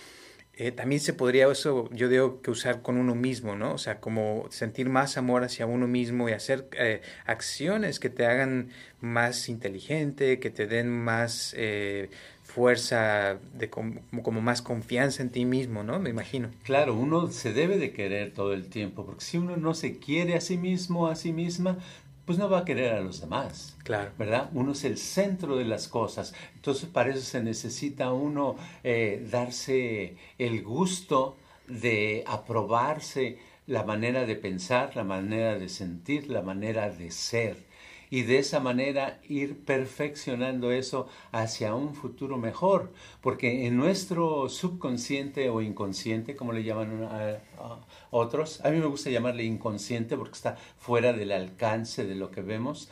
Eh, 0.56 0.70
también 0.70 1.00
se 1.00 1.12
podría 1.12 1.50
eso, 1.50 1.88
yo 1.90 2.08
digo, 2.08 2.40
que 2.40 2.52
usar 2.52 2.80
con 2.80 2.96
uno 2.96 3.16
mismo, 3.16 3.56
¿no? 3.56 3.74
O 3.74 3.78
sea, 3.78 4.00
como 4.00 4.46
sentir 4.50 4.88
más 4.88 5.16
amor 5.16 5.42
hacia 5.42 5.66
uno 5.66 5.88
mismo 5.88 6.28
y 6.28 6.32
hacer 6.32 6.68
eh, 6.78 7.02
acciones 7.26 7.98
que 7.98 8.08
te 8.08 8.24
hagan 8.24 8.70
más 9.00 9.48
inteligente, 9.48 10.38
que 10.38 10.50
te 10.50 10.68
den 10.68 10.90
más 10.90 11.54
eh, 11.58 12.08
fuerza, 12.44 13.38
de 13.52 13.68
como, 13.68 14.00
como, 14.22 14.40
más 14.40 14.62
confianza 14.62 15.24
en 15.24 15.30
ti 15.30 15.44
mismo, 15.44 15.82
¿no? 15.82 15.98
Me 15.98 16.10
imagino. 16.10 16.50
Claro, 16.62 16.94
uno 16.94 17.26
se 17.28 17.52
debe 17.52 17.76
de 17.76 17.92
querer 17.92 18.32
todo 18.32 18.52
el 18.52 18.68
tiempo, 18.68 19.04
porque 19.04 19.24
si 19.24 19.38
uno 19.38 19.56
no 19.56 19.74
se 19.74 19.98
quiere 19.98 20.36
a 20.36 20.40
sí 20.40 20.56
mismo, 20.56 21.08
a 21.08 21.16
sí 21.16 21.32
misma, 21.32 21.78
pues 22.24 22.38
no 22.38 22.48
va 22.48 22.60
a 22.60 22.64
querer 22.64 22.94
a 22.94 23.00
los 23.00 23.20
demás. 23.20 23.76
Claro. 23.84 24.10
¿Verdad? 24.18 24.50
Uno 24.54 24.72
es 24.72 24.84
el 24.84 24.98
centro 24.98 25.56
de 25.56 25.64
las 25.64 25.88
cosas. 25.88 26.34
Entonces, 26.54 26.88
para 26.88 27.10
eso 27.10 27.20
se 27.20 27.42
necesita 27.42 28.12
uno 28.12 28.56
eh, 28.82 29.26
darse 29.30 30.16
el 30.38 30.62
gusto 30.62 31.36
de 31.68 32.24
aprobarse 32.26 33.38
la 33.66 33.84
manera 33.84 34.26
de 34.26 34.36
pensar, 34.36 34.94
la 34.94 35.04
manera 35.04 35.58
de 35.58 35.68
sentir, 35.68 36.28
la 36.28 36.42
manera 36.42 36.90
de 36.90 37.10
ser 37.10 37.56
y 38.14 38.22
de 38.22 38.38
esa 38.38 38.60
manera 38.60 39.18
ir 39.28 39.64
perfeccionando 39.64 40.70
eso 40.70 41.08
hacia 41.32 41.74
un 41.74 41.96
futuro 41.96 42.38
mejor, 42.38 42.92
porque 43.20 43.66
en 43.66 43.76
nuestro 43.76 44.48
subconsciente 44.48 45.50
o 45.50 45.60
inconsciente, 45.60 46.36
como 46.36 46.52
le 46.52 46.62
llaman 46.62 47.02
a, 47.10 47.40
otros, 48.12 48.64
a 48.64 48.70
mí 48.70 48.78
me 48.78 48.86
gusta 48.86 49.10
llamarle 49.10 49.42
inconsciente 49.42 50.16
porque 50.16 50.34
está 50.34 50.56
fuera 50.78 51.12
del 51.12 51.32
alcance 51.32 52.04
de 52.04 52.14
lo 52.14 52.30
que 52.30 52.40
vemos, 52.40 52.88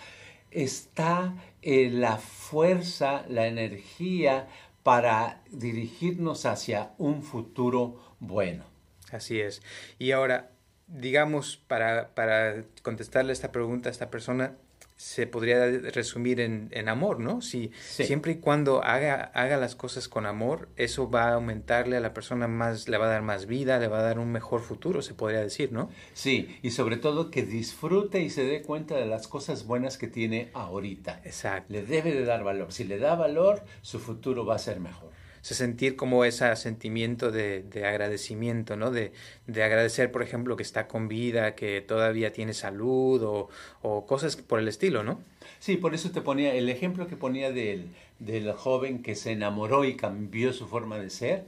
está 0.50 1.36
eh, 1.62 1.88
la 1.88 2.16
fuerza, 2.16 3.24
la 3.28 3.46
energía 3.46 4.48
para 4.82 5.44
dirigirnos 5.52 6.46
hacia 6.46 6.94
un 6.98 7.22
futuro 7.22 8.16
bueno. 8.18 8.64
Así 9.12 9.40
es. 9.40 9.62
Y 10.00 10.10
ahora, 10.10 10.50
digamos, 10.88 11.58
para, 11.58 12.12
para 12.16 12.64
contestarle 12.82 13.32
esta 13.32 13.52
pregunta 13.52 13.88
a 13.88 13.92
esta 13.92 14.10
persona, 14.10 14.56
se 15.02 15.26
podría 15.26 15.66
resumir 15.66 16.40
en, 16.40 16.68
en 16.70 16.88
amor, 16.88 17.18
¿no? 17.18 17.42
Si 17.42 17.72
siempre 17.82 18.32
y 18.32 18.36
cuando 18.36 18.84
haga, 18.84 19.32
haga 19.34 19.56
las 19.56 19.74
cosas 19.74 20.08
con 20.08 20.26
amor, 20.26 20.68
eso 20.76 21.10
va 21.10 21.24
a 21.24 21.34
aumentarle 21.34 21.96
a 21.96 22.00
la 22.00 22.14
persona 22.14 22.46
más, 22.46 22.88
le 22.88 22.98
va 22.98 23.06
a 23.06 23.10
dar 23.10 23.22
más 23.22 23.46
vida, 23.46 23.80
le 23.80 23.88
va 23.88 23.98
a 23.98 24.02
dar 24.02 24.20
un 24.20 24.30
mejor 24.30 24.60
futuro, 24.60 25.02
se 25.02 25.12
podría 25.12 25.40
decir, 25.40 25.72
¿no? 25.72 25.90
Sí, 26.14 26.56
y 26.62 26.70
sobre 26.70 26.98
todo 26.98 27.32
que 27.32 27.42
disfrute 27.42 28.20
y 28.20 28.30
se 28.30 28.44
dé 28.44 28.62
cuenta 28.62 28.94
de 28.94 29.06
las 29.06 29.26
cosas 29.26 29.66
buenas 29.66 29.98
que 29.98 30.06
tiene 30.06 30.50
ahorita. 30.54 31.20
Exacto. 31.24 31.72
Le 31.72 31.82
debe 31.82 32.14
de 32.14 32.24
dar 32.24 32.44
valor. 32.44 32.72
Si 32.72 32.84
le 32.84 32.98
da 32.98 33.16
valor, 33.16 33.64
su 33.80 33.98
futuro 33.98 34.46
va 34.46 34.54
a 34.54 34.60
ser 34.60 34.78
mejor 34.78 35.11
sentir 35.42 35.96
como 35.96 36.24
ese 36.24 36.54
sentimiento 36.56 37.30
de, 37.30 37.64
agradecimiento, 37.84 38.76
¿no? 38.76 38.90
De, 38.90 39.12
agradecer, 39.48 40.10
por 40.10 40.22
ejemplo, 40.22 40.56
que 40.56 40.62
está 40.62 40.88
con 40.88 41.08
vida, 41.08 41.54
que 41.54 41.80
todavía 41.80 42.32
tiene 42.32 42.54
salud 42.54 43.48
o, 43.82 44.06
cosas 44.06 44.36
por 44.36 44.60
el 44.60 44.68
estilo, 44.68 45.02
¿no? 45.02 45.20
Sí, 45.58 45.76
por 45.76 45.94
eso 45.94 46.10
te 46.10 46.20
ponía 46.20 46.54
el 46.54 46.68
ejemplo 46.68 47.06
que 47.06 47.16
ponía 47.16 47.52
del, 47.52 47.88
del 48.18 48.52
joven 48.52 49.02
que 49.02 49.14
se 49.14 49.32
enamoró 49.32 49.84
y 49.84 49.96
cambió 49.96 50.52
su 50.52 50.66
forma 50.66 50.98
de 50.98 51.10
ser. 51.10 51.44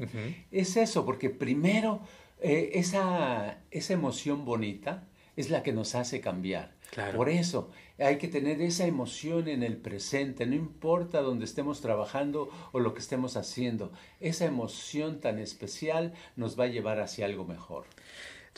Es 0.50 0.76
eso, 0.76 1.04
porque 1.04 1.30
primero 1.30 2.00
eh, 2.40 2.72
esa, 2.74 3.58
esa 3.70 3.92
emoción 3.92 4.44
bonita 4.44 5.04
es 5.36 5.50
la 5.50 5.62
que 5.62 5.72
nos 5.72 5.94
hace 5.94 6.20
cambiar. 6.20 6.72
Por 7.14 7.28
eso 7.28 7.70
hay 7.98 8.18
que 8.18 8.28
tener 8.28 8.60
esa 8.60 8.86
emoción 8.86 9.48
en 9.48 9.62
el 9.62 9.76
presente, 9.76 10.46
no 10.46 10.54
importa 10.54 11.20
dónde 11.20 11.44
estemos 11.44 11.80
trabajando 11.80 12.50
o 12.72 12.80
lo 12.80 12.94
que 12.94 13.00
estemos 13.00 13.36
haciendo. 13.36 13.92
Esa 14.20 14.44
emoción 14.44 15.20
tan 15.20 15.38
especial 15.38 16.12
nos 16.36 16.58
va 16.58 16.64
a 16.64 16.68
llevar 16.68 17.00
hacia 17.00 17.26
algo 17.26 17.44
mejor. 17.44 17.86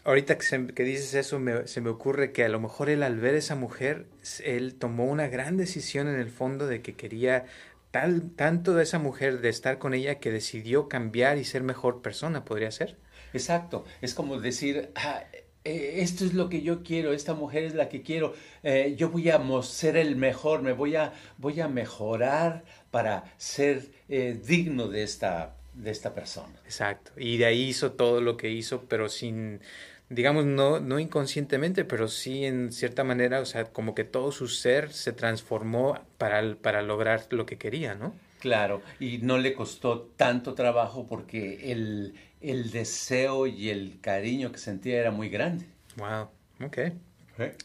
Ahorita 0.04 0.38
que, 0.38 0.84
dices 0.84 1.14
eso, 1.14 1.40
se 1.64 1.80
me 1.80 1.90
ocurre 1.90 2.32
que 2.32 2.44
a 2.44 2.48
lo 2.48 2.60
mejor 2.60 2.90
él 2.90 3.02
al 3.02 3.18
ver 3.18 3.34
a 3.34 3.38
esa 3.38 3.56
mujer, 3.56 4.06
él 4.44 4.76
tomó 4.76 5.06
una 5.06 5.26
gran 5.28 5.56
decisión 5.56 6.06
en 6.06 6.20
el 6.20 6.30
fondo 6.30 6.66
de 6.66 6.80
que 6.80 6.94
quería 6.94 7.46
tal, 7.90 8.30
tanto 8.36 8.74
de 8.74 8.84
esa 8.84 8.98
mujer, 8.98 9.40
de 9.40 9.48
estar 9.48 9.78
con 9.78 9.94
ella, 9.94 10.20
que 10.20 10.30
decidió 10.30 10.88
cambiar 10.88 11.38
y 11.38 11.44
ser 11.44 11.62
mejor 11.62 12.02
persona, 12.02 12.44
¿podría 12.44 12.70
ser? 12.70 12.96
Exacto, 13.32 13.84
es 14.00 14.14
como 14.14 14.38
decir, 14.38 14.90
ah, 14.94 15.24
eh, 15.66 16.00
esto 16.02 16.24
es 16.24 16.32
lo 16.32 16.48
que 16.48 16.62
yo 16.62 16.84
quiero, 16.84 17.12
esta 17.12 17.34
mujer 17.34 17.64
es 17.64 17.74
la 17.74 17.88
que 17.88 18.00
quiero, 18.00 18.34
eh, 18.62 18.94
yo 18.96 19.10
voy 19.10 19.30
a 19.30 19.40
ser 19.62 19.96
el 19.96 20.14
mejor, 20.14 20.62
me 20.62 20.72
voy 20.72 20.94
a, 20.94 21.12
voy 21.38 21.60
a 21.60 21.66
mejorar 21.66 22.62
para 22.92 23.34
ser 23.36 23.88
eh, 24.08 24.38
digno 24.46 24.86
de 24.86 25.02
esta, 25.02 25.56
de 25.74 25.90
esta 25.90 26.14
persona. 26.14 26.54
Exacto, 26.64 27.10
y 27.16 27.36
de 27.38 27.46
ahí 27.46 27.64
hizo 27.64 27.92
todo 27.92 28.20
lo 28.20 28.36
que 28.36 28.48
hizo, 28.48 28.82
pero 28.82 29.08
sin, 29.08 29.60
digamos, 30.08 30.44
no, 30.44 30.78
no 30.78 31.00
inconscientemente, 31.00 31.84
pero 31.84 32.06
sí 32.06 32.44
en 32.44 32.70
cierta 32.72 33.02
manera, 33.02 33.40
o 33.40 33.44
sea, 33.44 33.64
como 33.64 33.96
que 33.96 34.04
todo 34.04 34.30
su 34.30 34.46
ser 34.46 34.92
se 34.92 35.12
transformó 35.12 35.98
para, 36.16 36.54
para 36.54 36.82
lograr 36.82 37.26
lo 37.30 37.44
que 37.44 37.58
quería, 37.58 37.96
¿no? 37.96 38.14
Claro, 38.38 38.82
y 39.00 39.18
no 39.18 39.38
le 39.38 39.54
costó 39.54 40.02
tanto 40.16 40.54
trabajo 40.54 41.06
porque 41.08 41.72
el, 41.72 42.14
el 42.40 42.70
deseo 42.70 43.46
y 43.46 43.70
el 43.70 43.98
cariño 44.00 44.52
que 44.52 44.58
sentía 44.58 45.00
era 45.00 45.10
muy 45.10 45.28
grande. 45.28 45.66
Wow, 45.96 46.28
ok. 46.64 46.78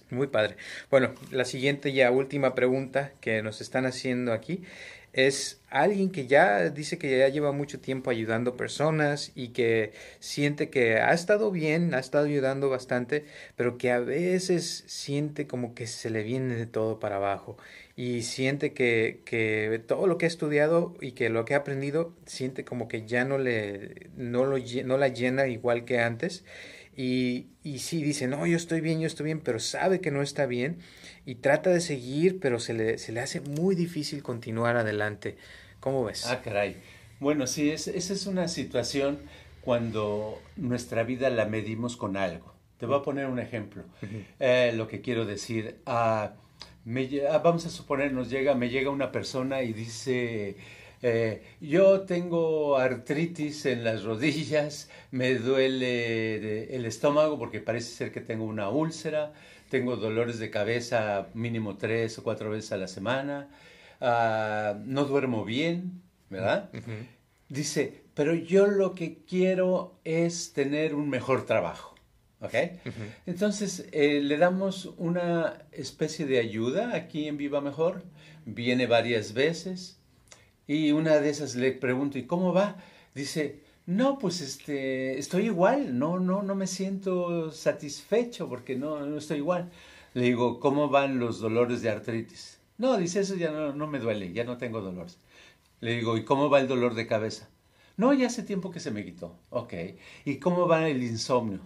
Muy 0.09 0.27
padre. 0.27 0.57
Bueno, 0.89 1.13
la 1.31 1.45
siguiente 1.45 1.93
ya 1.93 2.11
última 2.11 2.55
pregunta 2.55 3.13
que 3.21 3.41
nos 3.41 3.61
están 3.61 3.85
haciendo 3.85 4.33
aquí 4.33 4.63
es 5.13 5.61
alguien 5.69 6.09
que 6.09 6.27
ya 6.27 6.69
dice 6.69 6.97
que 6.97 7.17
ya 7.17 7.27
lleva 7.27 7.51
mucho 7.51 7.79
tiempo 7.79 8.09
ayudando 8.09 8.55
personas 8.55 9.31
y 9.35 9.49
que 9.49 9.93
siente 10.19 10.69
que 10.69 10.97
ha 10.97 11.13
estado 11.13 11.51
bien, 11.51 11.93
ha 11.93 11.99
estado 11.99 12.25
ayudando 12.25 12.69
bastante, 12.69 13.25
pero 13.55 13.77
que 13.77 13.91
a 13.91 13.99
veces 13.99 14.85
siente 14.87 15.47
como 15.47 15.73
que 15.75 15.87
se 15.87 16.09
le 16.09 16.23
viene 16.23 16.55
de 16.55 16.65
todo 16.65 16.99
para 16.99 17.17
abajo 17.17 17.57
y 17.95 18.21
siente 18.21 18.73
que, 18.73 19.21
que 19.25 19.81
todo 19.85 20.07
lo 20.07 20.17
que 20.17 20.25
ha 20.25 20.27
estudiado 20.27 20.95
y 21.01 21.11
que 21.11 21.29
lo 21.29 21.45
que 21.45 21.53
ha 21.53 21.57
aprendido 21.57 22.13
siente 22.25 22.63
como 22.63 22.87
que 22.87 23.05
ya 23.05 23.25
no 23.25 23.37
le 23.37 24.09
no, 24.15 24.45
lo, 24.45 24.57
no 24.85 24.97
la 24.97 25.07
llena 25.09 25.47
igual 25.47 25.85
que 25.85 25.99
antes 25.99 26.45
y, 26.95 27.47
y 27.63 27.79
sí 27.79 28.01
dice 28.01 28.27
no 28.27 28.47
yo 28.47 28.57
estoy 28.57 28.81
bien 28.81 29.01
yo 29.01 29.07
estoy 29.07 29.25
bien 29.25 29.41
pero 29.41 29.59
sabe 29.59 29.99
que 29.99 30.11
no 30.11 30.21
está 30.21 30.45
bien 30.45 30.79
y 31.25 31.35
trata 31.35 31.69
de 31.69 31.81
seguir, 31.81 32.39
pero 32.39 32.59
se 32.59 32.73
le, 32.73 32.97
se 32.97 33.11
le 33.11 33.19
hace 33.19 33.41
muy 33.41 33.75
difícil 33.75 34.23
continuar 34.23 34.75
adelante. 34.77 35.37
¿Cómo 35.79 36.03
ves? 36.03 36.25
Ah, 36.27 36.41
caray. 36.41 36.77
Bueno, 37.19 37.47
sí, 37.47 37.69
es, 37.69 37.87
esa 37.87 38.13
es 38.13 38.25
una 38.25 38.47
situación 38.47 39.19
cuando 39.61 40.41
nuestra 40.55 41.03
vida 41.03 41.29
la 41.29 41.45
medimos 41.45 41.97
con 41.97 42.17
algo. 42.17 42.53
Te 42.79 42.87
voy 42.87 42.97
a 42.97 43.03
poner 43.03 43.27
un 43.27 43.39
ejemplo. 43.39 43.83
Eh, 44.39 44.73
lo 44.75 44.87
que 44.87 45.01
quiero 45.01 45.25
decir, 45.25 45.77
ah, 45.85 46.33
me, 46.85 47.09
ah, 47.29 47.39
vamos 47.39 47.65
a 47.65 47.69
suponer, 47.69 48.11
nos 48.13 48.29
llega, 48.29 48.55
me 48.55 48.69
llega 48.69 48.89
una 48.89 49.11
persona 49.11 49.61
y 49.63 49.73
dice, 49.73 50.55
Eh, 51.03 51.41
yo 51.59 52.01
tengo 52.01 52.77
artritis 52.77 53.65
en 53.65 53.83
las 53.83 54.03
rodillas, 54.03 54.87
me 55.09 55.33
duele 55.33 56.75
el 56.75 56.85
estómago 56.85 57.39
porque 57.39 57.59
parece 57.59 57.89
ser 57.91 58.11
que 58.11 58.21
tengo 58.21 58.45
una 58.45 58.69
úlcera, 58.69 59.33
tengo 59.69 59.95
dolores 59.95 60.37
de 60.37 60.51
cabeza 60.51 61.27
mínimo 61.33 61.75
tres 61.77 62.19
o 62.19 62.23
cuatro 62.23 62.51
veces 62.51 62.71
a 62.73 62.77
la 62.77 62.87
semana, 62.87 63.49
ah, 63.99 64.77
no 64.85 65.05
duermo 65.05 65.43
bien, 65.43 66.03
¿verdad? 66.29 66.69
Dice, 67.49 68.03
pero 68.13 68.35
yo 68.35 68.67
lo 68.67 68.93
que 68.93 69.23
quiero 69.27 69.99
es 70.03 70.53
tener 70.53 70.93
un 70.93 71.09
mejor 71.09 71.45
trabajo. 71.47 71.90
¿Ok? 72.41 72.53
Entonces, 73.25 73.87
eh, 73.91 74.19
le 74.21 74.37
damos 74.37 74.93
una 74.97 75.65
especie 75.71 76.25
de 76.25 76.39
ayuda 76.39 76.95
aquí 76.95 77.27
en 77.27 77.37
Viva 77.37 77.61
Mejor. 77.61 78.03
Viene 78.45 78.87
varias 78.87 79.33
veces 79.33 79.99
y 80.67 80.91
una 80.91 81.19
de 81.19 81.29
esas 81.29 81.55
le 81.55 81.71
pregunto, 81.71 82.17
¿y 82.17 82.23
cómo 82.23 82.53
va? 82.53 82.77
Dice, 83.13 83.59
no, 83.85 84.17
pues 84.17 84.41
este, 84.41 85.19
estoy 85.19 85.45
igual, 85.45 85.99
no, 85.99 86.19
no, 86.19 86.43
no 86.43 86.55
me 86.55 86.65
siento 86.67 87.51
satisfecho 87.51 88.47
porque 88.47 88.75
no, 88.75 89.05
no 89.05 89.17
estoy 89.17 89.37
igual. 89.37 89.69
Le 90.13 90.23
digo, 90.23 90.59
¿cómo 90.59 90.89
van 90.89 91.19
los 91.19 91.39
dolores 91.39 91.81
de 91.81 91.89
artritis? 91.89 92.59
No, 92.77 92.97
dice, 92.97 93.19
eso 93.19 93.35
ya 93.35 93.51
no, 93.51 93.73
no 93.73 93.87
me 93.87 93.99
duele, 93.99 94.33
ya 94.33 94.43
no 94.43 94.57
tengo 94.57 94.81
dolores. 94.81 95.19
Le 95.81 95.95
digo, 95.97 96.17
¿y 96.17 96.23
cómo 96.23 96.49
va 96.49 96.59
el 96.59 96.67
dolor 96.67 96.95
de 96.95 97.07
cabeza? 97.07 97.49
No, 97.97 98.13
ya 98.13 98.27
hace 98.27 98.43
tiempo 98.43 98.71
que 98.71 98.79
se 98.79 98.91
me 98.91 99.03
quitó. 99.03 99.37
Ok. 99.49 99.73
¿Y 100.25 100.37
cómo 100.37 100.67
va 100.67 100.87
el 100.87 101.03
insomnio? 101.03 101.61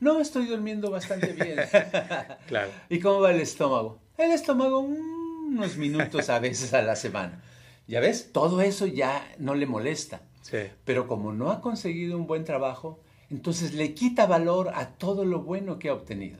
No, 0.00 0.20
estoy 0.20 0.46
durmiendo 0.46 0.90
bastante 0.90 1.32
bien. 1.32 1.56
claro. 2.46 2.70
¿Y 2.88 3.00
cómo 3.00 3.20
va 3.20 3.32
el 3.32 3.40
estómago? 3.40 3.98
El 4.16 4.30
estómago 4.30 4.80
unos 4.80 5.76
minutos 5.76 6.28
a 6.28 6.38
veces 6.38 6.74
a 6.74 6.82
la 6.82 6.96
semana. 6.96 7.42
Ya 7.86 8.00
ves, 8.00 8.32
todo 8.32 8.60
eso 8.60 8.86
ya 8.86 9.26
no 9.38 9.54
le 9.54 9.66
molesta. 9.66 10.20
Sí. 10.42 10.58
Pero 10.84 11.06
como 11.08 11.32
no 11.32 11.50
ha 11.50 11.60
conseguido 11.60 12.16
un 12.16 12.26
buen 12.26 12.44
trabajo, 12.44 13.00
entonces 13.30 13.74
le 13.74 13.94
quita 13.94 14.26
valor 14.26 14.70
a 14.74 14.90
todo 14.90 15.24
lo 15.24 15.40
bueno 15.40 15.78
que 15.78 15.88
ha 15.88 15.94
obtenido. 15.94 16.38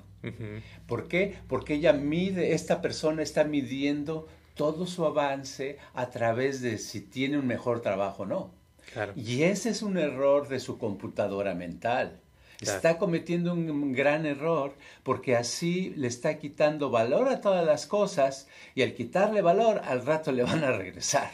¿Por 0.87 1.09
qué? 1.09 1.39
Porque 1.47 1.75
ella 1.75 1.93
mide, 1.93 2.53
esta 2.53 2.83
persona 2.83 3.23
está 3.23 3.45
midiendo 3.45 4.27
todo 4.55 4.87
su 4.87 5.07
avance 5.07 5.79
a 5.95 6.11
través 6.11 6.61
de 6.61 6.79
si 6.79 7.01
tiene 7.01 7.39
un 7.39 7.47
mejor 7.47 7.81
trabajo 7.81 8.25
o 8.25 8.27
no. 8.27 8.51
Claro. 8.93 9.13
Y 9.15 9.45
ese 9.45 9.71
es 9.71 9.83
un 9.83 9.97
error 9.97 10.49
de 10.49 10.61
su 10.61 10.77
computadora 10.77 11.55
mental. 11.55 12.21
Está 12.61 12.99
cometiendo 12.99 13.53
un 13.53 13.93
gran 13.93 14.27
error 14.27 14.75
porque 15.05 15.37
así 15.37 15.93
le 15.97 16.09
está 16.09 16.39
quitando 16.39 16.91
valor 16.91 17.29
a 17.29 17.41
todas 17.41 17.65
las 17.65 17.87
cosas 17.87 18.49
y 18.75 18.83
al 18.83 18.95
quitarle 18.95 19.43
valor 19.43 19.81
al 19.85 20.05
rato 20.05 20.33
le 20.33 20.43
van 20.43 20.65
a 20.65 20.73
regresar. 20.73 21.31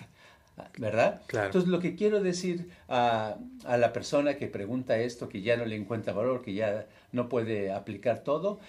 ¿Verdad? 0.78 1.22
Claro. 1.26 1.46
Entonces 1.46 1.68
lo 1.68 1.80
que 1.80 1.96
quiero 1.96 2.20
decir 2.22 2.70
a, 2.88 3.36
a 3.64 3.76
la 3.76 3.92
persona 3.92 4.34
que 4.34 4.46
pregunta 4.46 4.98
esto, 4.98 5.28
que 5.28 5.42
ya 5.42 5.56
no 5.56 5.64
le 5.64 5.74
encuentra 5.74 6.12
valor, 6.12 6.42
que 6.42 6.54
ya 6.54 6.86
no 7.10 7.28
puede 7.28 7.72
aplicar 7.72 8.20
todo, 8.20 8.60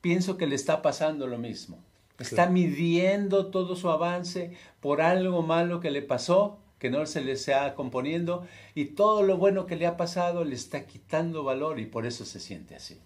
pienso 0.00 0.38
que 0.38 0.46
le 0.46 0.54
está 0.54 0.80
pasando 0.80 1.26
lo 1.26 1.36
mismo. 1.36 1.78
Está 2.18 2.48
midiendo 2.48 3.46
todo 3.46 3.76
su 3.76 3.90
avance 3.90 4.52
por 4.80 5.00
algo 5.02 5.42
malo 5.42 5.80
que 5.80 5.90
le 5.90 6.02
pasó 6.02 6.58
que 6.78 6.90
no 6.90 7.04
se 7.06 7.20
le 7.20 7.36
sea 7.36 7.74
componiendo 7.74 8.46
y 8.74 8.86
todo 8.86 9.22
lo 9.22 9.36
bueno 9.36 9.66
que 9.66 9.76
le 9.76 9.86
ha 9.86 9.96
pasado 9.96 10.44
le 10.44 10.54
está 10.54 10.86
quitando 10.86 11.44
valor 11.44 11.80
y 11.80 11.86
por 11.86 12.06
eso 12.06 12.24
se 12.24 12.40
siente 12.40 12.74
así. 12.74 12.98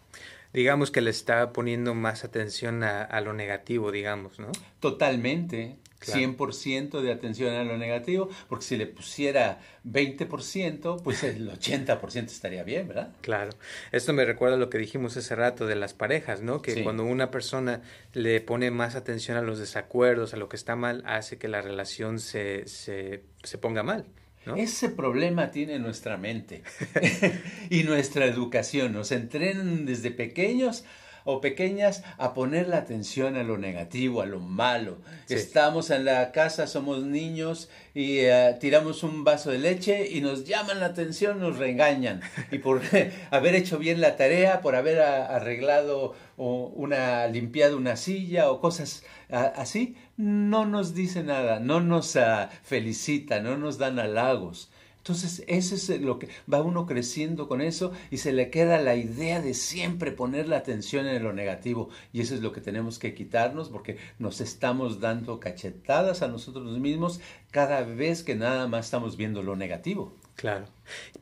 Digamos 0.53 0.91
que 0.91 1.01
le 1.01 1.11
está 1.11 1.53
poniendo 1.53 1.95
más 1.95 2.25
atención 2.25 2.85
a, 2.85 3.21
lo 3.23 3.33
negativo, 3.33 3.91
digamos, 3.91 4.39
¿no? 4.39 4.53
Totalmente. 4.81 5.77
100% 6.11 7.01
de 7.01 7.13
atención 7.13 7.55
a 7.55 7.65
lo 7.65 7.79
negativo, 7.79 8.29
porque 8.49 8.65
si 8.65 8.77
le 8.77 8.87
pusiera 8.87 9.61
20%, 9.85 11.03
pues 11.03 11.23
el 11.25 11.51
80% 11.51 12.27
estaría 12.27 12.65
bien, 12.65 12.89
¿verdad? 12.89 13.13
Claro. 13.21 13.51
Esto 13.91 14.13
me 14.13 14.25
recuerda 14.25 14.57
a 14.57 14.59
lo 14.59 14.71
que 14.71 14.79
dijimos 14.79 15.17
hace 15.17 15.35
rato 15.35 15.67
de 15.67 15.77
las 15.77 15.95
parejas, 15.95 16.43
¿no? 16.43 16.63
Que 16.63 16.83
cuando 16.83 17.05
una 17.05 17.31
persona 17.31 17.83
le 18.13 18.41
pone 18.41 18.71
más 18.71 18.95
atención 18.95 19.37
a 19.37 19.43
los 19.43 19.59
desacuerdos, 19.59 20.35
a 20.35 20.37
lo 20.37 20.49
que 20.49 20.57
está 20.57 20.77
mal, 20.77 21.03
hace 21.07 21.39
que 21.39 21.49
la 21.49 21.61
relación 21.61 22.19
se, 22.19 22.67
se, 22.67 23.23
se 23.43 23.59
ponga 23.59 23.83
mal. 23.83 24.07
¿No? 24.45 24.57
Ese 24.57 24.89
problema 24.89 25.53
tiene 25.53 25.79
nuestra 25.79 26.17
mente 26.17 26.65
y 27.71 27.85
nuestra 27.85 28.27
educación. 28.27 28.93
Nos 28.93 29.13
entrenan 29.13 29.87
desde 29.87 30.11
pequeños 30.11 30.85
o 31.25 31.41
pequeñas 31.41 32.03
a 32.19 32.35
poner 32.35 32.69
la 32.69 32.79
atención 32.79 33.37
a 33.37 33.43
lo 33.43 33.59
negativo, 33.59 34.23
a 34.23 34.27
lo 34.27 34.41
malo. 34.41 34.99
Estamos 35.29 35.91
en 35.91 36.05
la 36.05 36.33
casa, 36.33 36.67
somos 36.67 37.05
niños 37.05 37.69
y 37.95 38.19
eh, 38.21 38.57
tiramos 38.61 39.03
un 39.03 39.25
vaso 39.25 39.51
de 39.51 39.59
leche 39.59 40.09
y 40.11 40.21
nos 40.21 40.45
llaman 40.45 40.81
la 40.81 40.87
atención, 40.87 41.41
nos 41.41 41.59
regañan. 41.59 42.21
Y 42.51 42.59
por 42.59 42.83
haber 43.31 43.55
hecho 43.55 43.79
bien 43.79 44.01
la 44.01 44.17
tarea, 44.17 44.61
por 44.61 44.77
haber 44.77 45.01
arreglado 45.01 46.15
o 46.37 46.73
una 46.75 47.27
limpiado 47.27 47.77
una 47.77 47.97
silla 47.97 48.51
o 48.51 48.61
cosas 48.61 49.05
así, 49.31 49.97
no 50.17 50.67
nos 50.67 50.95
dice 50.95 51.23
nada, 51.23 51.61
no 51.61 51.81
nos 51.81 52.17
uh, 52.17 52.49
felicita, 52.63 53.41
no 53.41 53.57
nos 53.57 53.79
dan 53.79 53.99
halagos. 53.99 54.71
Entonces, 55.03 55.43
eso 55.49 55.75
es 55.75 56.01
lo 56.01 56.21
que 56.21 56.29
va 56.53 56.63
uno 56.63 56.87
creciendo 56.87 57.49
con 57.49 57.61
eso 57.61 57.91
y 58.13 58.19
se 58.19 58.33
le 58.33 58.51
queda 58.51 58.81
la 58.81 58.95
idea 58.95 59.43
de 59.43 59.53
siempre 59.53 60.13
poner 60.13 60.47
la 60.47 60.59
atención 60.59 61.09
en 61.09 61.25
lo 61.25 61.33
negativo. 61.33 61.89
Y 62.13 62.21
eso 62.21 62.37
es 62.37 62.41
lo 62.41 62.53
que 62.53 62.61
tenemos 62.61 63.01
que 63.01 63.13
quitarnos 63.13 63.69
porque 63.69 63.97
nos 64.21 64.41
estamos 64.41 65.01
dando 65.01 65.41
cachetadas 65.41 66.23
a 66.23 66.29
nosotros 66.29 66.79
mismos 66.79 67.21
cada 67.51 67.83
vez 67.83 68.23
que 68.23 68.37
nada 68.37 68.69
más 68.69 68.85
estamos 68.85 69.17
viendo 69.17 69.43
lo 69.43 69.57
negativo. 69.57 70.15
Claro. 70.37 70.67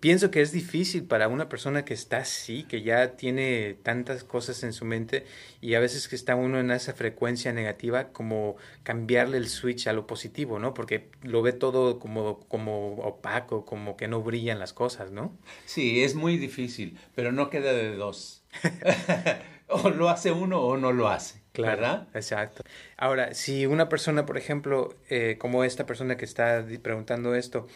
Pienso 0.01 0.31
que 0.31 0.41
es 0.41 0.53
difícil 0.53 1.05
para 1.05 1.29
una 1.29 1.49
persona 1.49 1.85
que 1.85 1.95
está 1.95 2.19
así, 2.19 2.65
que 2.65 2.83
ya 2.83 3.17
tiene 3.17 3.75
tantas 3.83 4.25
cosas 4.25 4.63
en 4.63 4.73
su 4.73 4.85
mente 4.85 5.27
y 5.61 5.75
a 5.75 5.81
veces 5.81 6.09
que 6.09 6.17
está 6.17 6.37
uno 6.37 6.59
en 6.59 6.71
esa 6.71 6.95
frecuencia 6.95 7.53
negativa, 7.53 8.09
como 8.13 8.57
cambiarle 8.83 9.37
el 9.37 9.49
switch 9.49 9.89
a 9.89 9.93
lo 9.93 10.07
positivo, 10.07 10.59
¿no? 10.59 10.75
Porque 10.75 11.11
lo 11.23 11.43
ve 11.43 11.53
todo 11.53 11.99
como, 11.99 12.41
como 12.49 12.95
opaco, 12.97 13.65
como 13.65 13.97
que 13.97 14.09
no 14.09 14.23
brillan 14.23 14.59
las 14.59 14.73
cosas, 14.73 15.11
¿no? 15.11 15.37
Sí, 15.67 16.03
es 16.03 16.15
muy 16.15 16.39
difícil, 16.39 16.99
pero 17.15 17.33
no 17.33 17.51
queda 17.51 17.73
de 17.73 17.95
dos. 17.97 18.43
o 19.69 19.91
lo 19.91 20.09
hace 20.09 20.33
uno 20.33 20.61
o 20.61 20.77
no 20.77 20.93
lo 20.93 21.09
hace. 21.09 21.41
Claro, 21.53 22.07
exacto. 22.15 22.63
Ahora, 22.97 23.35
si 23.35 23.67
una 23.67 23.89
persona, 23.89 24.25
por 24.25 24.39
ejemplo, 24.39 24.95
eh, 25.09 25.37
como 25.39 25.65
esta 25.65 25.85
persona 25.85 26.17
que 26.17 26.25
está 26.25 26.65
preguntando 26.81 27.35
esto, 27.35 27.67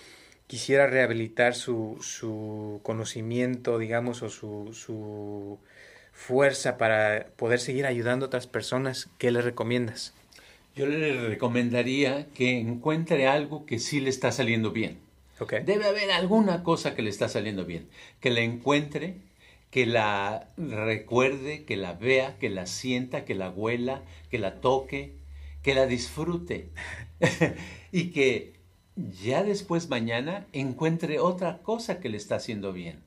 quisiera 0.47 0.87
rehabilitar 0.87 1.55
su, 1.55 1.99
su 2.01 2.81
conocimiento, 2.83 3.79
digamos, 3.79 4.23
o 4.23 4.29
su, 4.29 4.73
su 4.73 5.59
fuerza 6.13 6.79
para 6.79 7.27
poder 7.37 7.61
seguir 7.61 7.87
ayudando 7.87 8.27
a 8.27 8.29
otras 8.29 8.47
personas, 8.47 9.09
¿qué 9.19 9.31
le 9.31 9.43
recomiendas? 9.43 10.15
Yo 10.77 10.87
le 10.87 11.29
recomendaría 11.29 12.27
que 12.35 12.59
encuentre 12.59 13.29
algo 13.29 13.65
que 13.65 13.79
sí 13.79 14.01
le 14.01 14.11
está 14.11 14.33
saliendo 14.33 14.73
bien. 14.73 14.99
Okay. 15.39 15.63
Debe 15.65 15.87
haber 15.87 16.11
alguna 16.11 16.63
cosa 16.63 16.95
que 16.95 17.03
le 17.03 17.11
está 17.11 17.29
saliendo 17.29 17.65
bien. 17.65 17.89
Que 18.21 18.31
la 18.31 18.41
encuentre, 18.41 19.15
que 19.71 19.87
la 19.87 20.49
recuerde, 20.57 21.65
que 21.65 21.77
la 21.77 21.95
vea, 21.95 22.37
que 22.39 22.51
la 22.51 22.67
sienta, 22.67 23.25
que 23.25 23.35
la 23.35 23.51
huela, 23.51 24.03
que 24.31 24.39
la 24.39 24.61
toque, 24.61 25.13
que 25.63 25.75
la 25.75 25.87
disfrute. 25.87 26.69
y 27.93 28.11
que 28.11 28.55
ya 28.97 29.43
después 29.43 29.89
mañana 29.89 30.47
encuentre 30.53 31.19
otra 31.19 31.59
cosa 31.63 32.01
que 32.01 32.09
le 32.09 32.17
está 32.17 32.37
haciendo 32.37 32.73
bien. 32.73 33.03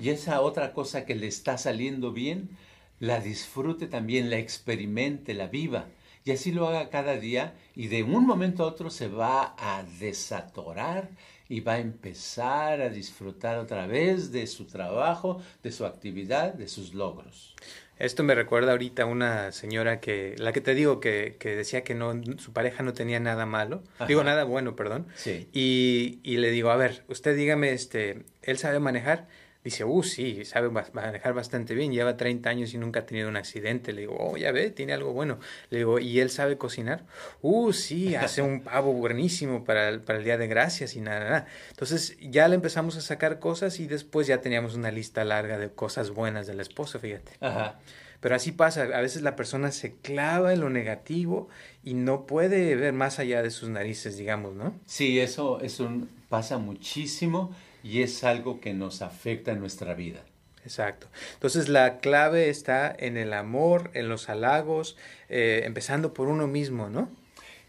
Y 0.00 0.08
esa 0.08 0.40
otra 0.40 0.72
cosa 0.72 1.04
que 1.04 1.14
le 1.14 1.26
está 1.26 1.58
saliendo 1.58 2.12
bien, 2.12 2.50
la 2.98 3.20
disfrute 3.20 3.86
también, 3.86 4.30
la 4.30 4.38
experimente, 4.38 5.34
la 5.34 5.48
viva. 5.48 5.86
Y 6.24 6.30
así 6.30 6.52
lo 6.52 6.68
haga 6.68 6.88
cada 6.88 7.16
día 7.16 7.54
y 7.74 7.88
de 7.88 8.04
un 8.04 8.26
momento 8.26 8.62
a 8.62 8.68
otro 8.68 8.90
se 8.90 9.08
va 9.08 9.54
a 9.58 9.82
desatorar 9.98 11.10
y 11.48 11.60
va 11.60 11.74
a 11.74 11.80
empezar 11.80 12.80
a 12.80 12.88
disfrutar 12.88 13.58
otra 13.58 13.86
vez 13.86 14.30
de 14.30 14.46
su 14.46 14.66
trabajo, 14.66 15.42
de 15.62 15.72
su 15.72 15.84
actividad, 15.84 16.54
de 16.54 16.68
sus 16.68 16.94
logros. 16.94 17.54
Esto 18.02 18.24
me 18.24 18.34
recuerda 18.34 18.72
ahorita 18.72 19.04
a 19.04 19.06
una 19.06 19.52
señora 19.52 20.00
que, 20.00 20.34
la 20.36 20.52
que 20.52 20.60
te 20.60 20.74
digo 20.74 20.98
que, 20.98 21.36
que 21.38 21.54
decía 21.54 21.84
que 21.84 21.94
no, 21.94 22.20
su 22.38 22.52
pareja 22.52 22.82
no 22.82 22.94
tenía 22.94 23.20
nada 23.20 23.46
malo, 23.46 23.84
digo 24.08 24.24
nada 24.24 24.42
bueno, 24.42 24.74
perdón. 24.74 25.06
Sí. 25.14 25.46
Y, 25.52 26.18
y 26.24 26.38
le 26.38 26.50
digo, 26.50 26.70
a 26.70 26.76
ver, 26.76 27.04
usted 27.06 27.36
dígame, 27.36 27.70
este, 27.70 28.24
¿él 28.42 28.58
sabe 28.58 28.80
manejar? 28.80 29.28
Dice, 29.64 29.84
uh, 29.84 30.02
sí, 30.02 30.44
sabe 30.44 30.70
manejar 30.70 31.34
bastante 31.34 31.74
bien, 31.74 31.92
lleva 31.92 32.16
30 32.16 32.48
años 32.50 32.74
y 32.74 32.78
nunca 32.78 33.00
ha 33.00 33.06
tenido 33.06 33.28
un 33.28 33.36
accidente. 33.36 33.92
Le 33.92 34.02
digo, 34.02 34.16
oh, 34.18 34.36
ya 34.36 34.52
ve, 34.52 34.70
tiene 34.70 34.92
algo 34.92 35.12
bueno. 35.12 35.38
Le 35.70 35.78
digo, 35.78 35.98
¿y 35.98 36.20
él 36.20 36.30
sabe 36.30 36.58
cocinar? 36.58 37.04
Uh, 37.40 37.72
sí, 37.72 38.14
hace 38.14 38.42
un 38.42 38.60
pavo 38.64 38.92
buenísimo 38.92 39.64
para 39.64 39.88
el, 39.88 40.00
para 40.00 40.18
el 40.18 40.24
Día 40.24 40.38
de 40.38 40.46
Gracias 40.46 40.96
y 40.96 41.00
nada, 41.00 41.20
nada. 41.20 41.46
Entonces 41.70 42.16
ya 42.20 42.48
le 42.48 42.56
empezamos 42.56 42.96
a 42.96 43.00
sacar 43.00 43.38
cosas 43.38 43.78
y 43.80 43.86
después 43.86 44.26
ya 44.26 44.40
teníamos 44.40 44.74
una 44.74 44.90
lista 44.90 45.24
larga 45.24 45.58
de 45.58 45.70
cosas 45.70 46.10
buenas 46.10 46.46
de 46.46 46.54
la 46.54 46.62
esposa, 46.62 46.98
fíjate. 46.98 47.32
Ajá. 47.40 47.78
Pero 48.22 48.36
así 48.36 48.52
pasa, 48.52 48.82
a 48.82 49.00
veces 49.00 49.22
la 49.22 49.34
persona 49.34 49.72
se 49.72 49.96
clava 49.96 50.52
en 50.52 50.60
lo 50.60 50.70
negativo 50.70 51.48
y 51.82 51.94
no 51.94 52.24
puede 52.24 52.76
ver 52.76 52.92
más 52.92 53.18
allá 53.18 53.42
de 53.42 53.50
sus 53.50 53.68
narices, 53.68 54.16
digamos, 54.16 54.54
¿no? 54.54 54.78
Sí, 54.86 55.18
eso, 55.18 55.58
un 55.80 56.08
pasa 56.28 56.56
muchísimo 56.58 57.52
y 57.82 58.02
es 58.02 58.24
algo 58.24 58.60
que 58.60 58.74
nos 58.74 59.02
afecta 59.02 59.52
en 59.52 59.60
nuestra 59.60 59.94
vida. 59.94 60.24
Exacto. 60.64 61.08
Entonces 61.34 61.68
la 61.68 61.98
clave 61.98 62.48
está 62.48 62.94
en 62.96 63.16
el 63.16 63.32
amor, 63.32 63.90
en 63.94 64.08
los 64.08 64.28
halagos, 64.28 64.96
eh, 65.28 65.62
empezando 65.64 66.14
por 66.14 66.28
uno 66.28 66.46
mismo, 66.46 66.88
¿no? 66.88 67.08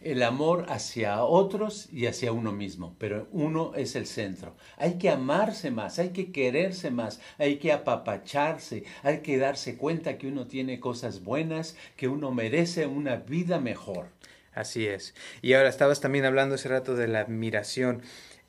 el 0.04 0.22
amor 0.24 0.66
hacia 0.70 1.24
otros 1.24 1.88
y 1.92 2.08
hacia 2.08 2.32
uno 2.32 2.52
mismo, 2.52 2.96
pero 3.00 3.28
uno 3.32 3.74
es 3.76 3.96
el 3.96 4.06
centro. 4.06 4.56
Hay 4.78 4.98
que 4.98 5.10
amarse 5.10 5.72
más, 5.72 6.00
hay 6.00 6.10
que 6.10 6.32
quererse 6.32 6.92
más, 6.92 7.20
hay 7.38 7.58
que 7.58 7.72
apapacharse, 7.72 8.84
hay 9.02 9.20
que 9.20 9.38
darse 9.38 9.78
cuenta 9.78 10.18
que 10.18 10.28
uno 10.28 10.48
tiene 10.48 10.80
cosas 10.80 11.24
buenas, 11.24 11.76
que 11.96 12.08
uno 12.08 12.32
merece 12.32 12.86
una 12.86 13.16
vida 13.16 13.60
mejor. 13.60 14.08
Así 14.54 14.86
es. 14.86 15.16
Y 15.42 15.54
ahora 15.54 15.70
estabas 15.70 16.00
también 16.00 16.26
hablando 16.26 16.56
hace 16.56 16.70
rato 16.70 16.96
de 16.96 17.08
la 17.08 17.22
admiración. 17.22 18.02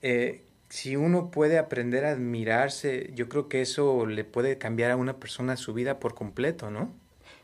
Eh, 0.03 0.43
si 0.75 0.97
uno 0.97 1.31
puede 1.31 1.59
aprender 1.59 2.05
a 2.05 2.11
admirarse, 2.11 3.13
yo 3.15 3.29
creo 3.29 3.49
que 3.49 3.63
eso 3.63 4.07
le 4.07 4.25
puede 4.25 4.59
cambiar 4.59 4.91
a 4.91 4.97
una 4.97 5.21
persona 5.21 5.57
su 5.57 5.73
vida 5.73 6.01
por 6.01 6.17
completo, 6.17 6.69
¿no? 6.69 6.93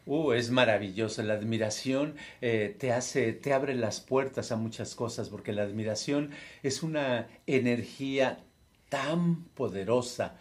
Uh, 0.04 0.32
es 0.32 0.50
maravilloso. 0.50 1.22
La 1.22 1.34
admiración 1.34 2.16
eh, 2.40 2.74
te 2.76 2.92
hace, 2.92 3.32
te 3.32 3.52
abre 3.52 3.76
las 3.76 4.00
puertas 4.00 4.50
a 4.50 4.56
muchas 4.56 4.96
cosas, 4.96 5.28
porque 5.28 5.52
la 5.52 5.62
admiración 5.62 6.32
es 6.64 6.82
una 6.82 7.28
energía 7.46 8.40
tan 8.88 9.44
poderosa, 9.54 10.34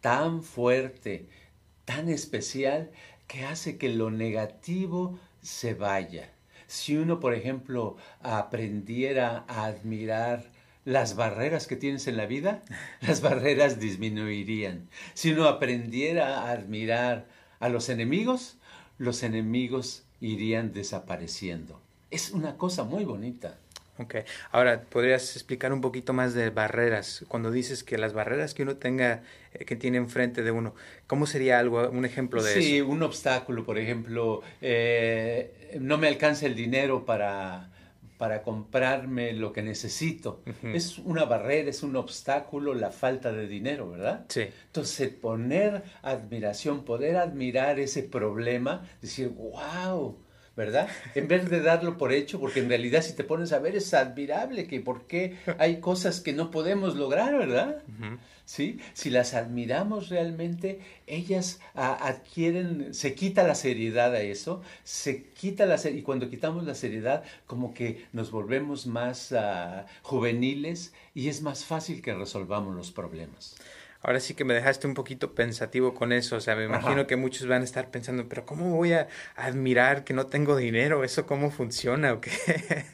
tan 0.00 0.42
fuerte, 0.42 1.28
tan 1.84 2.08
especial, 2.08 2.92
que 3.26 3.44
hace 3.44 3.76
que 3.76 3.90
lo 3.90 4.10
negativo 4.10 5.18
se 5.42 5.74
vaya. 5.74 6.30
Si 6.66 6.96
uno, 6.96 7.20
por 7.20 7.34
ejemplo, 7.34 7.98
aprendiera 8.22 9.44
a 9.48 9.66
admirar 9.66 10.50
las 10.84 11.16
barreras 11.16 11.66
que 11.66 11.76
tienes 11.76 12.06
en 12.06 12.16
la 12.16 12.26
vida, 12.26 12.62
las 13.00 13.20
barreras 13.20 13.78
disminuirían. 13.78 14.88
Si 15.14 15.32
uno 15.32 15.46
aprendiera 15.46 16.40
a 16.40 16.50
admirar 16.50 17.26
a 17.60 17.68
los 17.68 17.88
enemigos, 17.88 18.56
los 18.98 19.22
enemigos 19.22 20.04
irían 20.20 20.72
desapareciendo. 20.72 21.80
Es 22.10 22.30
una 22.30 22.56
cosa 22.56 22.84
muy 22.84 23.04
bonita. 23.04 23.58
Ok, 23.98 24.16
ahora, 24.50 24.82
¿podrías 24.82 25.36
explicar 25.36 25.72
un 25.72 25.80
poquito 25.80 26.12
más 26.12 26.32
de 26.34 26.50
barreras? 26.50 27.24
Cuando 27.28 27.50
dices 27.50 27.84
que 27.84 27.98
las 27.98 28.14
barreras 28.14 28.54
que 28.54 28.62
uno 28.62 28.76
tenga, 28.76 29.22
eh, 29.52 29.64
que 29.64 29.76
tiene 29.76 29.98
enfrente 29.98 30.42
de 30.42 30.50
uno, 30.50 30.74
¿cómo 31.06 31.26
sería 31.26 31.58
algo, 31.58 31.88
un 31.90 32.04
ejemplo 32.04 32.42
de 32.42 32.52
eso? 32.52 32.60
Sí, 32.60 32.80
un 32.80 33.02
obstáculo, 33.02 33.64
por 33.64 33.78
ejemplo, 33.78 34.42
eh, 34.62 35.78
no 35.78 35.98
me 35.98 36.08
alcanza 36.08 36.46
el 36.46 36.54
dinero 36.54 37.04
para, 37.04 37.70
para 38.22 38.44
comprarme 38.44 39.32
lo 39.32 39.52
que 39.52 39.62
necesito. 39.62 40.44
Es 40.62 40.98
una 40.98 41.24
barrera, 41.24 41.70
es 41.70 41.82
un 41.82 41.96
obstáculo 41.96 42.72
la 42.72 42.92
falta 42.92 43.32
de 43.32 43.48
dinero, 43.48 43.90
¿verdad? 43.90 44.26
Sí. 44.28 44.42
Entonces, 44.66 45.08
poner 45.08 45.82
admiración, 46.02 46.84
poder 46.84 47.16
admirar 47.16 47.80
ese 47.80 48.04
problema, 48.04 48.88
decir, 49.00 49.30
wow, 49.30 50.20
¿verdad? 50.56 50.88
En 51.14 51.28
vez 51.28 51.48
de 51.48 51.60
darlo 51.60 51.96
por 51.96 52.12
hecho, 52.12 52.40
porque 52.40 52.60
en 52.60 52.68
realidad 52.68 53.02
si 53.02 53.14
te 53.14 53.24
pones 53.24 53.52
a 53.52 53.58
ver 53.58 53.76
es 53.76 53.94
admirable 53.94 54.66
que 54.66 54.80
por 54.80 55.06
qué 55.06 55.36
hay 55.58 55.80
cosas 55.80 56.20
que 56.20 56.32
no 56.32 56.50
podemos 56.50 56.96
lograr, 56.96 57.36
¿verdad? 57.36 57.82
¿sí? 58.44 58.78
Si 58.92 59.10
las 59.10 59.34
admiramos 59.34 60.08
realmente, 60.08 60.80
ellas 61.06 61.60
adquieren, 61.74 62.94
se 62.94 63.14
quita 63.14 63.42
la 63.44 63.54
seriedad 63.54 64.14
a 64.14 64.20
eso, 64.20 64.62
se 64.84 65.24
quita 65.24 65.66
la 65.66 65.80
y 65.88 66.02
cuando 66.02 66.28
quitamos 66.28 66.64
la 66.64 66.74
seriedad, 66.74 67.24
como 67.46 67.74
que 67.74 68.06
nos 68.12 68.30
volvemos 68.30 68.86
más 68.86 69.32
ah, 69.32 69.86
juveniles 70.02 70.92
y 71.14 71.28
es 71.28 71.42
más 71.42 71.64
fácil 71.64 72.02
que 72.02 72.14
resolvamos 72.14 72.74
los 72.74 72.92
problemas. 72.92 73.56
Ahora 74.02 74.20
sí 74.20 74.34
que 74.34 74.44
me 74.44 74.54
dejaste 74.54 74.86
un 74.86 74.94
poquito 74.94 75.34
pensativo 75.34 75.94
con 75.94 76.12
eso, 76.12 76.36
o 76.36 76.40
sea, 76.40 76.56
me 76.56 76.64
imagino 76.64 77.06
que 77.06 77.16
muchos 77.16 77.46
van 77.46 77.62
a 77.62 77.64
estar 77.64 77.90
pensando, 77.90 78.28
pero 78.28 78.44
¿cómo 78.44 78.76
voy 78.76 78.92
a 78.92 79.08
admirar 79.36 80.04
que 80.04 80.12
no 80.12 80.26
tengo 80.26 80.56
dinero? 80.56 81.04
¿Eso 81.04 81.26
cómo 81.26 81.50
funciona 81.50 82.12
o 82.12 82.20
qué? 82.20 82.30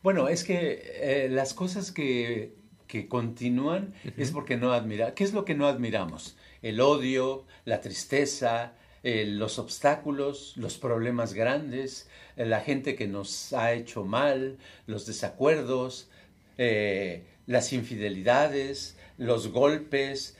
Bueno, 0.00 0.28
es 0.28 0.44
que 0.44 1.24
eh, 1.24 1.28
las 1.28 1.54
cosas 1.54 1.90
que 1.90 2.54
que 2.88 3.06
continúan 3.06 3.94
es 4.16 4.32
porque 4.32 4.56
no 4.56 4.72
admira. 4.72 5.14
¿Qué 5.14 5.22
es 5.22 5.32
lo 5.32 5.44
que 5.44 5.54
no 5.54 5.68
admiramos? 5.68 6.36
El 6.62 6.80
odio, 6.80 7.44
la 7.64 7.80
tristeza, 7.80 8.72
eh, 9.04 9.26
los 9.26 9.60
obstáculos, 9.60 10.54
los 10.56 10.78
problemas 10.78 11.34
grandes, 11.34 12.08
eh, 12.36 12.46
la 12.46 12.60
gente 12.60 12.96
que 12.96 13.06
nos 13.06 13.52
ha 13.52 13.72
hecho 13.74 14.04
mal, 14.04 14.58
los 14.86 15.06
desacuerdos, 15.06 16.08
eh, 16.56 17.24
las 17.46 17.72
infidelidades, 17.72 18.96
los 19.18 19.52
golpes, 19.52 20.36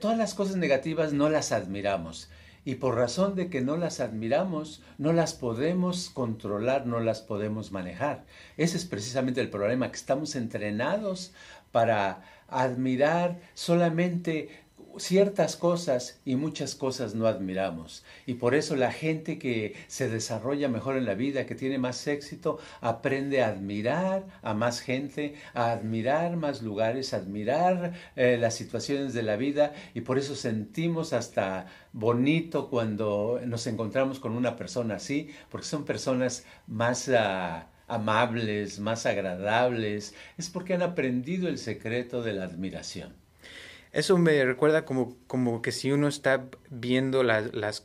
todas 0.00 0.18
las 0.18 0.34
cosas 0.34 0.56
negativas 0.56 1.12
no 1.12 1.28
las 1.28 1.52
admiramos. 1.52 2.28
Y 2.64 2.74
por 2.74 2.96
razón 2.96 3.34
de 3.34 3.48
que 3.48 3.62
no 3.62 3.76
las 3.76 4.00
admiramos, 4.00 4.82
no 4.98 5.12
las 5.12 5.32
podemos 5.32 6.10
controlar, 6.10 6.86
no 6.86 7.00
las 7.00 7.22
podemos 7.22 7.72
manejar. 7.72 8.24
Ese 8.58 8.76
es 8.76 8.84
precisamente 8.84 9.40
el 9.40 9.48
problema, 9.48 9.90
que 9.90 9.96
estamos 9.96 10.36
entrenados 10.36 11.32
para 11.72 12.22
admirar 12.48 13.38
solamente 13.54 14.50
ciertas 14.96 15.56
cosas 15.56 16.20
y 16.24 16.36
muchas 16.36 16.74
cosas 16.74 17.14
no 17.14 17.26
admiramos. 17.26 18.04
Y 18.26 18.34
por 18.34 18.54
eso 18.54 18.76
la 18.76 18.92
gente 18.92 19.38
que 19.38 19.74
se 19.86 20.08
desarrolla 20.08 20.68
mejor 20.68 20.96
en 20.96 21.04
la 21.04 21.14
vida, 21.14 21.46
que 21.46 21.54
tiene 21.54 21.78
más 21.78 22.06
éxito, 22.06 22.58
aprende 22.80 23.42
a 23.42 23.48
admirar 23.48 24.26
a 24.42 24.54
más 24.54 24.80
gente, 24.80 25.34
a 25.54 25.72
admirar 25.72 26.36
más 26.36 26.62
lugares, 26.62 27.14
a 27.14 27.18
admirar 27.18 27.92
eh, 28.16 28.36
las 28.38 28.54
situaciones 28.54 29.14
de 29.14 29.22
la 29.22 29.36
vida 29.36 29.72
y 29.94 30.00
por 30.02 30.18
eso 30.18 30.34
sentimos 30.34 31.12
hasta 31.12 31.66
bonito 31.92 32.68
cuando 32.70 33.40
nos 33.44 33.66
encontramos 33.66 34.20
con 34.20 34.32
una 34.32 34.56
persona 34.56 34.96
así, 34.96 35.30
porque 35.50 35.66
son 35.66 35.84
personas 35.84 36.44
más... 36.66 37.08
Ah, 37.08 37.68
amables, 37.88 38.80
más 38.80 39.06
agradables, 39.06 40.14
es 40.36 40.50
porque 40.50 40.74
han 40.74 40.82
aprendido 40.82 41.48
el 41.48 41.56
secreto 41.56 42.22
de 42.22 42.34
la 42.34 42.44
admiración. 42.44 43.27
Eso 43.92 44.18
me 44.18 44.44
recuerda 44.44 44.84
como, 44.84 45.16
como 45.26 45.62
que 45.62 45.72
si 45.72 45.92
uno 45.92 46.08
está 46.08 46.46
viendo 46.70 47.22
la, 47.22 47.42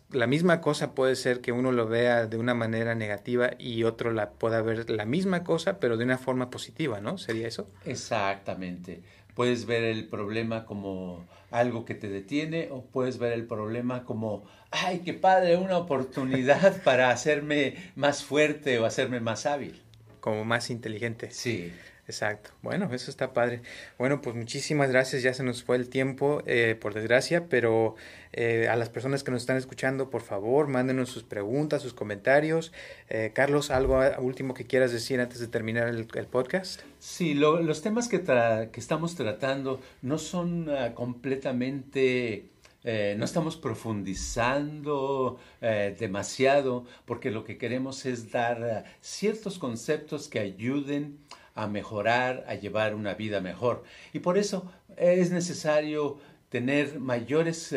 la 0.09 0.27
misma 0.27 0.61
cosa, 0.61 0.93
puede 0.93 1.15
ser 1.15 1.41
que 1.41 1.51
uno 1.51 1.71
lo 1.71 1.87
vea 1.87 2.27
de 2.27 2.37
una 2.37 2.53
manera 2.53 2.95
negativa 2.95 3.51
y 3.57 3.83
otro 3.83 4.11
la 4.11 4.31
pueda 4.31 4.61
ver 4.61 4.89
la 4.89 5.05
misma 5.05 5.43
cosa, 5.43 5.79
pero 5.79 5.97
de 5.97 6.03
una 6.03 6.17
forma 6.17 6.49
positiva, 6.49 6.99
¿no? 6.99 7.17
¿Sería 7.17 7.47
eso? 7.47 7.69
Exactamente. 7.85 9.01
Puedes 9.33 9.65
ver 9.65 9.83
el 9.83 10.07
problema 10.07 10.65
como 10.65 11.25
algo 11.49 11.85
que 11.85 11.95
te 11.95 12.09
detiene 12.09 12.67
o 12.71 12.85
puedes 12.85 13.17
ver 13.17 13.33
el 13.33 13.45
problema 13.45 14.03
como, 14.03 14.43
ay, 14.71 14.99
qué 14.99 15.13
padre, 15.13 15.57
una 15.57 15.77
oportunidad 15.77 16.81
para 16.83 17.09
hacerme 17.09 17.75
más 17.95 18.23
fuerte 18.23 18.77
o 18.79 18.85
hacerme 18.85 19.19
más 19.19 19.45
hábil 19.45 19.81
como 20.23 20.45
más 20.45 20.69
inteligente. 20.69 21.31
Sí. 21.31 21.73
Exacto. 22.05 22.51
Bueno, 22.61 22.89
eso 22.93 23.09
está 23.09 23.31
padre. 23.31 23.61
Bueno, 23.97 24.21
pues 24.21 24.35
muchísimas 24.35 24.89
gracias. 24.89 25.23
Ya 25.23 25.33
se 25.33 25.43
nos 25.43 25.63
fue 25.63 25.77
el 25.77 25.87
tiempo, 25.87 26.43
eh, 26.45 26.77
por 26.79 26.93
desgracia, 26.93 27.47
pero 27.47 27.95
eh, 28.33 28.67
a 28.69 28.75
las 28.75 28.89
personas 28.89 29.23
que 29.23 29.31
nos 29.31 29.43
están 29.43 29.55
escuchando, 29.55 30.09
por 30.09 30.21
favor, 30.21 30.67
mándenos 30.67 31.09
sus 31.09 31.23
preguntas, 31.23 31.81
sus 31.81 31.93
comentarios. 31.93 32.73
Eh, 33.09 33.31
Carlos, 33.33 33.71
¿algo 33.71 34.01
último 34.19 34.53
que 34.53 34.65
quieras 34.65 34.91
decir 34.91 35.21
antes 35.21 35.39
de 35.39 35.47
terminar 35.47 35.87
el, 35.87 36.27
podcast? 36.27 36.81
Sí, 36.99 37.33
los 37.33 37.81
temas 37.81 38.09
que, 38.09 38.21
que 38.21 38.79
estamos 38.79 39.15
tratando 39.15 39.79
no 40.01 40.17
son 40.17 40.69
ah, 40.69 40.93
completamente 40.93 42.49
eh, 42.85 43.15
no 43.17 43.23
estamos 43.23 43.55
profundizando 43.55 45.39
eh, 45.61 45.95
demasiado 45.97 46.85
porque 47.05 47.31
lo 47.31 47.45
que 47.45 47.57
queremos 47.57 48.05
es 48.05 48.29
dar 48.29 48.61
eh, 48.61 48.83
ciertos 48.99 49.57
conceptos 49.57 50.27
que 50.27 50.39
ayuden 50.39 51.17
a 51.55 51.67
mejorar, 51.67 52.43
a 52.47 52.55
llevar 52.55 52.95
una 52.95 53.13
vida 53.13 53.41
mejor. 53.41 53.83
Y 54.13 54.19
por 54.19 54.37
eso 54.37 54.71
es 54.97 55.31
necesario 55.31 56.19
tener 56.49 56.99
mayores 56.99 57.75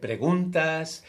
preguntas, 0.00 1.04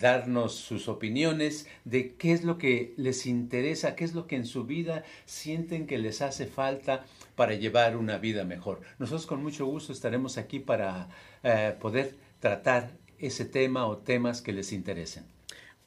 darnos 0.00 0.54
sus 0.54 0.88
opiniones 0.88 1.68
de 1.84 2.14
qué 2.14 2.32
es 2.32 2.44
lo 2.44 2.58
que 2.58 2.94
les 2.96 3.26
interesa, 3.26 3.94
qué 3.94 4.04
es 4.04 4.14
lo 4.14 4.26
que 4.26 4.36
en 4.36 4.46
su 4.46 4.64
vida 4.64 5.04
sienten 5.24 5.86
que 5.86 5.98
les 5.98 6.20
hace 6.22 6.46
falta 6.46 7.04
para 7.36 7.54
llevar 7.54 7.96
una 7.96 8.18
vida 8.18 8.44
mejor. 8.44 8.80
Nosotros 8.98 9.26
con 9.26 9.42
mucho 9.42 9.66
gusto 9.66 9.92
estaremos 9.92 10.38
aquí 10.38 10.58
para 10.58 11.08
eh, 11.42 11.76
poder 11.78 12.16
tratar 12.40 12.90
ese 13.18 13.44
tema 13.44 13.86
o 13.86 13.98
temas 13.98 14.42
que 14.42 14.52
les 14.52 14.72
interesen. 14.72 15.35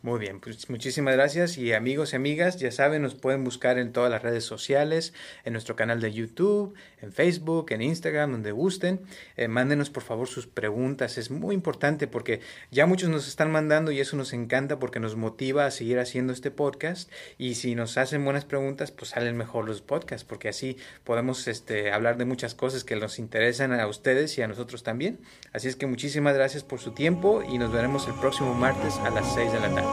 Muy 0.01 0.17
bien, 0.17 0.39
pues 0.39 0.69
muchísimas 0.69 1.13
gracias 1.13 1.57
y 1.57 1.73
amigos 1.73 2.13
y 2.13 2.15
amigas, 2.15 2.57
ya 2.57 2.71
saben, 2.71 3.01
nos 3.01 3.15
pueden 3.15 3.43
buscar 3.43 3.77
en 3.77 3.91
todas 3.91 4.09
las 4.09 4.23
redes 4.23 4.45
sociales, 4.45 5.13
en 5.43 5.51
nuestro 5.51 5.75
canal 5.75 5.99
de 5.99 6.13
YouTube, 6.13 6.73
en 7.01 7.11
Facebook, 7.11 7.65
en 7.71 7.81
Instagram, 7.81 8.31
donde 8.31 8.53
gusten. 8.53 9.01
Eh, 9.35 9.49
mándenos 9.49 9.89
por 9.89 10.03
favor 10.03 10.29
sus 10.29 10.47
preguntas, 10.47 11.17
es 11.17 11.31
muy 11.31 11.53
importante 11.53 12.07
porque 12.07 12.39
ya 12.71 12.85
muchos 12.85 13.09
nos 13.09 13.27
están 13.27 13.51
mandando 13.51 13.91
y 13.91 13.99
eso 13.99 14.15
nos 14.15 14.31
encanta 14.31 14.79
porque 14.79 15.01
nos 15.01 15.17
motiva 15.17 15.65
a 15.65 15.71
seguir 15.71 15.99
haciendo 15.99 16.31
este 16.31 16.49
podcast 16.49 17.11
y 17.37 17.55
si 17.55 17.75
nos 17.75 17.97
hacen 17.97 18.23
buenas 18.23 18.45
preguntas, 18.45 18.91
pues 18.91 19.11
salen 19.11 19.35
mejor 19.35 19.65
los 19.65 19.81
podcasts 19.81 20.23
porque 20.23 20.47
así 20.47 20.77
podemos 21.03 21.45
este, 21.49 21.91
hablar 21.91 22.15
de 22.15 22.23
muchas 22.23 22.55
cosas 22.55 22.85
que 22.85 22.95
nos 22.95 23.19
interesan 23.19 23.73
a 23.73 23.85
ustedes 23.85 24.37
y 24.37 24.43
a 24.43 24.47
nosotros 24.47 24.81
también. 24.81 25.19
Así 25.51 25.67
es 25.67 25.75
que 25.75 25.87
muchísimas 25.87 26.35
gracias 26.35 26.63
por 26.63 26.79
su 26.79 26.91
tiempo 26.91 27.43
y 27.43 27.57
nos 27.57 27.73
veremos 27.73 28.07
el 28.07 28.13
próximo 28.13 28.53
martes 28.53 28.95
a 28.99 29.09
las 29.09 29.33
6 29.33 29.51
de 29.51 29.59
la 29.59 29.75
tarde. 29.75 29.88